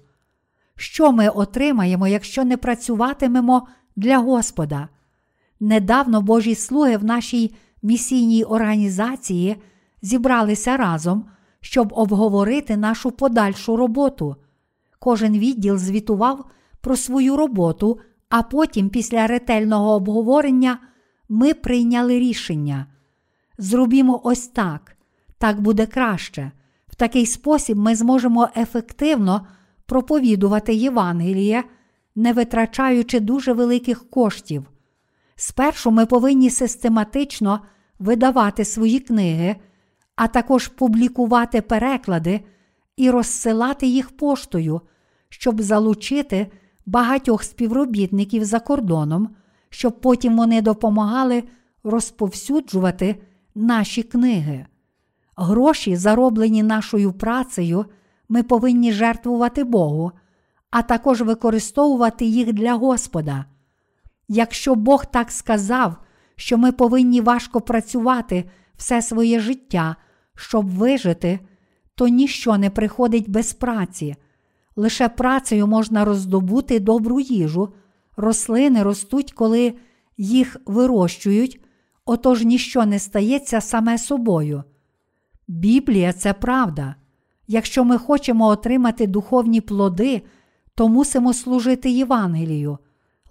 Що 0.75 1.11
ми 1.11 1.29
отримаємо, 1.29 2.07
якщо 2.07 2.43
не 2.43 2.57
працюватимемо 2.57 3.67
для 3.95 4.17
Господа? 4.17 4.87
Недавно 5.59 6.21
Божі 6.21 6.55
слуги 6.55 6.97
в 6.97 7.03
нашій 7.03 7.55
місійній 7.81 8.43
організації 8.43 9.55
зібралися 10.01 10.77
разом, 10.77 11.25
щоб 11.61 11.93
обговорити 11.93 12.77
нашу 12.77 13.11
подальшу 13.11 13.77
роботу. 13.77 14.35
Кожен 14.99 15.37
відділ 15.37 15.77
звітував 15.77 16.45
про 16.81 16.95
свою 16.95 17.37
роботу, 17.37 17.99
а 18.29 18.43
потім, 18.43 18.89
після 18.89 19.27
ретельного 19.27 19.91
обговорення, 19.91 20.77
ми 21.29 21.53
прийняли 21.53 22.19
рішення. 22.19 22.85
Зробімо 23.57 24.21
ось 24.23 24.47
так, 24.47 24.97
так 25.37 25.61
буде 25.61 25.85
краще. 25.85 26.51
В 26.87 26.95
такий 26.95 27.25
спосіб 27.25 27.77
ми 27.77 27.95
зможемо 27.95 28.49
ефективно 28.57 29.47
проповідувати 29.85 30.73
Євангеліє, 30.73 31.63
не 32.15 32.33
витрачаючи 32.33 33.19
дуже 33.19 33.53
великих 33.53 34.09
коштів. 34.09 34.65
Спершу 35.41 35.91
ми 35.91 36.05
повинні 36.05 36.49
систематично 36.49 37.59
видавати 37.99 38.65
свої 38.65 38.99
книги, 38.99 39.55
а 40.15 40.27
також 40.27 40.67
публікувати 40.67 41.61
переклади 41.61 42.41
і 42.97 43.09
розсилати 43.09 43.87
їх 43.87 44.17
поштою, 44.17 44.81
щоб 45.29 45.61
залучити 45.61 46.51
багатьох 46.85 47.43
співробітників 47.43 48.45
за 48.45 48.59
кордоном, 48.59 49.29
щоб 49.69 50.01
потім 50.01 50.37
вони 50.37 50.61
допомагали 50.61 51.43
розповсюджувати 51.83 53.15
наші 53.55 54.03
книги. 54.03 54.65
Гроші, 55.35 55.95
зароблені 55.95 56.63
нашою 56.63 57.13
працею, 57.13 57.85
ми 58.29 58.43
повинні 58.43 58.91
жертвувати 58.91 59.63
Богу, 59.63 60.11
а 60.71 60.81
також 60.81 61.21
використовувати 61.21 62.25
їх 62.25 62.53
для 62.53 62.73
Господа. 62.73 63.45
Якщо 64.33 64.75
Бог 64.75 65.05
так 65.05 65.31
сказав, 65.31 65.95
що 66.35 66.57
ми 66.57 66.71
повинні 66.71 67.21
важко 67.21 67.61
працювати 67.61 68.45
все 68.75 69.01
своє 69.01 69.39
життя, 69.39 69.95
щоб 70.35 70.69
вижити, 70.69 71.39
то 71.95 72.07
ніщо 72.07 72.57
не 72.57 72.69
приходить 72.69 73.29
без 73.29 73.53
праці. 73.53 74.15
Лише 74.75 75.09
працею 75.09 75.67
можна 75.67 76.05
роздобути 76.05 76.79
добру 76.79 77.19
їжу, 77.19 77.73
рослини 78.17 78.83
ростуть, 78.83 79.31
коли 79.31 79.73
їх 80.17 80.57
вирощують, 80.65 81.63
отож 82.05 82.43
ніщо 82.43 82.85
не 82.85 82.99
стається 82.99 83.61
саме 83.61 83.97
собою. 83.97 84.63
Біблія 85.47 86.13
це 86.13 86.33
правда. 86.33 86.95
Якщо 87.47 87.83
ми 87.83 87.97
хочемо 87.97 88.47
отримати 88.47 89.07
духовні 89.07 89.61
плоди, 89.61 90.21
то 90.75 90.89
мусимо 90.89 91.33
служити 91.33 91.89
Євангелію. 91.89 92.77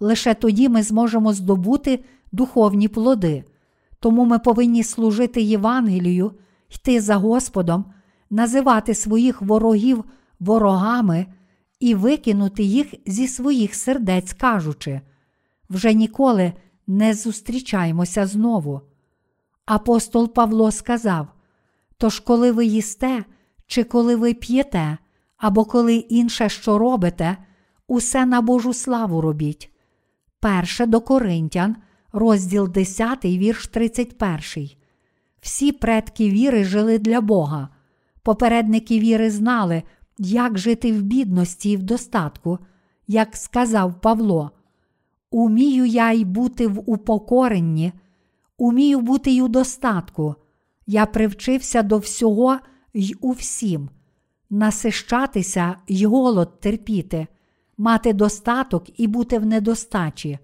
Лише 0.01 0.33
тоді 0.33 0.69
ми 0.69 0.83
зможемо 0.83 1.33
здобути 1.33 2.03
духовні 2.31 2.87
плоди. 2.87 3.43
Тому 3.99 4.25
ми 4.25 4.39
повинні 4.39 4.83
служити 4.83 5.41
Євангелію, 5.41 6.31
йти 6.69 7.01
за 7.01 7.15
Господом, 7.15 7.85
називати 8.29 8.95
своїх 8.95 9.41
ворогів 9.41 10.03
ворогами 10.39 11.25
і 11.79 11.95
викинути 11.95 12.63
їх 12.63 12.93
зі 13.05 13.27
своїх 13.27 13.75
сердець, 13.75 14.33
кажучи, 14.33 15.01
вже 15.69 15.93
ніколи 15.93 16.53
не 16.87 17.13
зустрічаємося 17.13 18.25
знову. 18.25 18.81
Апостол 19.65 20.33
Павло 20.33 20.71
сказав: 20.71 21.27
Тож, 21.97 22.19
коли 22.19 22.51
ви 22.51 22.65
їсте, 22.65 23.25
чи 23.67 23.83
коли 23.83 24.15
ви 24.15 24.33
п'єте, 24.33 24.97
або 25.37 25.65
коли 25.65 25.95
інше 25.95 26.49
що 26.49 26.77
робите, 26.77 27.37
усе 27.87 28.25
на 28.25 28.41
Божу 28.41 28.73
славу 28.73 29.21
робіть. 29.21 29.70
Перше 30.41 30.85
до 30.85 31.01
Коринтян, 31.01 31.75
розділ 32.13 32.69
10, 32.69 33.25
вірш 33.25 33.67
31. 33.67 34.69
Всі 35.41 35.71
предки 35.71 36.29
віри 36.29 36.63
жили 36.63 36.99
для 36.99 37.21
Бога. 37.21 37.69
Попередники 38.23 38.99
віри 38.99 39.31
знали, 39.31 39.83
як 40.17 40.57
жити 40.57 40.93
в 40.93 41.01
бідності 41.01 41.71
і 41.71 41.77
в 41.77 41.83
достатку, 41.83 42.59
як 43.07 43.35
сказав 43.35 44.01
Павло. 44.01 44.51
Умію 45.31 45.85
я 45.85 46.11
й 46.11 46.25
бути 46.25 46.67
в 46.67 46.89
упокоренні, 46.89 47.93
умію 48.57 49.01
бути 49.01 49.31
й 49.31 49.41
у 49.41 49.47
достатку. 49.47 50.35
Я 50.87 51.05
привчився 51.05 51.83
до 51.83 51.97
всього 51.97 52.57
й 52.93 53.15
у 53.21 53.31
всім, 53.31 53.89
насищатися 54.49 55.75
й 55.87 56.05
голод 56.05 56.59
терпіти, 56.59 57.27
мати 57.81 58.13
достаток 58.13 58.99
і 58.99 59.07
бути 59.07 59.39
в 59.39 59.45
недостачі. 59.45 60.39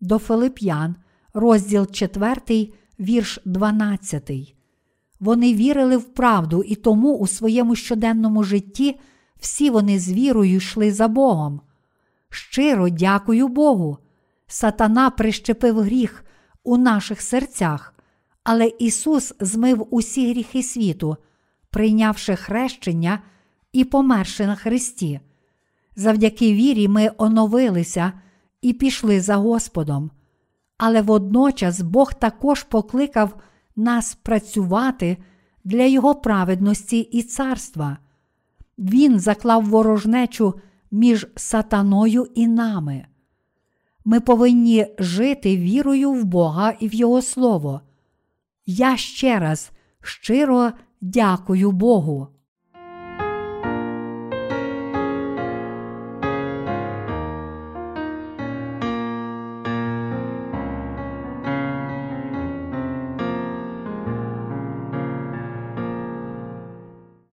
До 0.00 0.18
Филип'ян, 0.18 0.96
розділ 1.34 1.86
4, 1.86 2.68
вірш 3.00 3.38
12. 3.44 4.30
Вони 5.20 5.54
вірили 5.54 5.96
в 5.96 6.04
правду, 6.04 6.62
і 6.62 6.74
тому 6.74 7.16
у 7.16 7.26
своєму 7.26 7.74
щоденному 7.74 8.42
житті 8.42 9.00
всі 9.40 9.70
вони 9.70 9.98
з 9.98 10.12
вірою 10.12 10.56
йшли 10.56 10.92
за 10.92 11.08
Богом. 11.08 11.60
Щиро 12.30 12.88
дякую 12.88 13.48
Богу. 13.48 13.98
Сатана 14.46 15.10
прищепив 15.10 15.80
гріх 15.80 16.24
у 16.64 16.76
наших 16.76 17.20
серцях, 17.20 17.94
але 18.44 18.72
Ісус 18.78 19.34
змив 19.40 19.86
усі 19.90 20.30
гріхи 20.30 20.62
світу, 20.62 21.16
прийнявши 21.70 22.36
хрещення 22.36 23.22
і 23.72 23.84
померши 23.84 24.46
на 24.46 24.54
Христі. 24.54 25.20
Завдяки 25.96 26.54
вірі 26.54 26.88
ми 26.88 27.10
оновилися 27.18 28.12
і 28.62 28.72
пішли 28.72 29.20
за 29.20 29.36
Господом. 29.36 30.10
Але 30.78 31.02
водночас 31.02 31.80
Бог 31.80 32.14
також 32.14 32.62
покликав 32.62 33.36
нас 33.76 34.14
працювати 34.14 35.16
для 35.64 35.82
Його 35.82 36.14
праведності 36.14 36.98
і 36.98 37.22
царства. 37.22 37.98
Він 38.78 39.20
заклав 39.20 39.64
ворожнечу 39.64 40.54
між 40.90 41.26
сатаною 41.36 42.28
і 42.34 42.46
нами. 42.46 43.06
Ми 44.04 44.20
повинні 44.20 44.86
жити 44.98 45.56
вірою 45.56 46.12
в 46.12 46.24
Бога 46.24 46.70
і 46.80 46.88
в 46.88 46.94
Його 46.94 47.22
Слово. 47.22 47.80
Я 48.66 48.96
ще 48.96 49.38
раз 49.38 49.70
щиро 50.00 50.72
Дякую 51.00 51.70
Богу. 51.70 52.33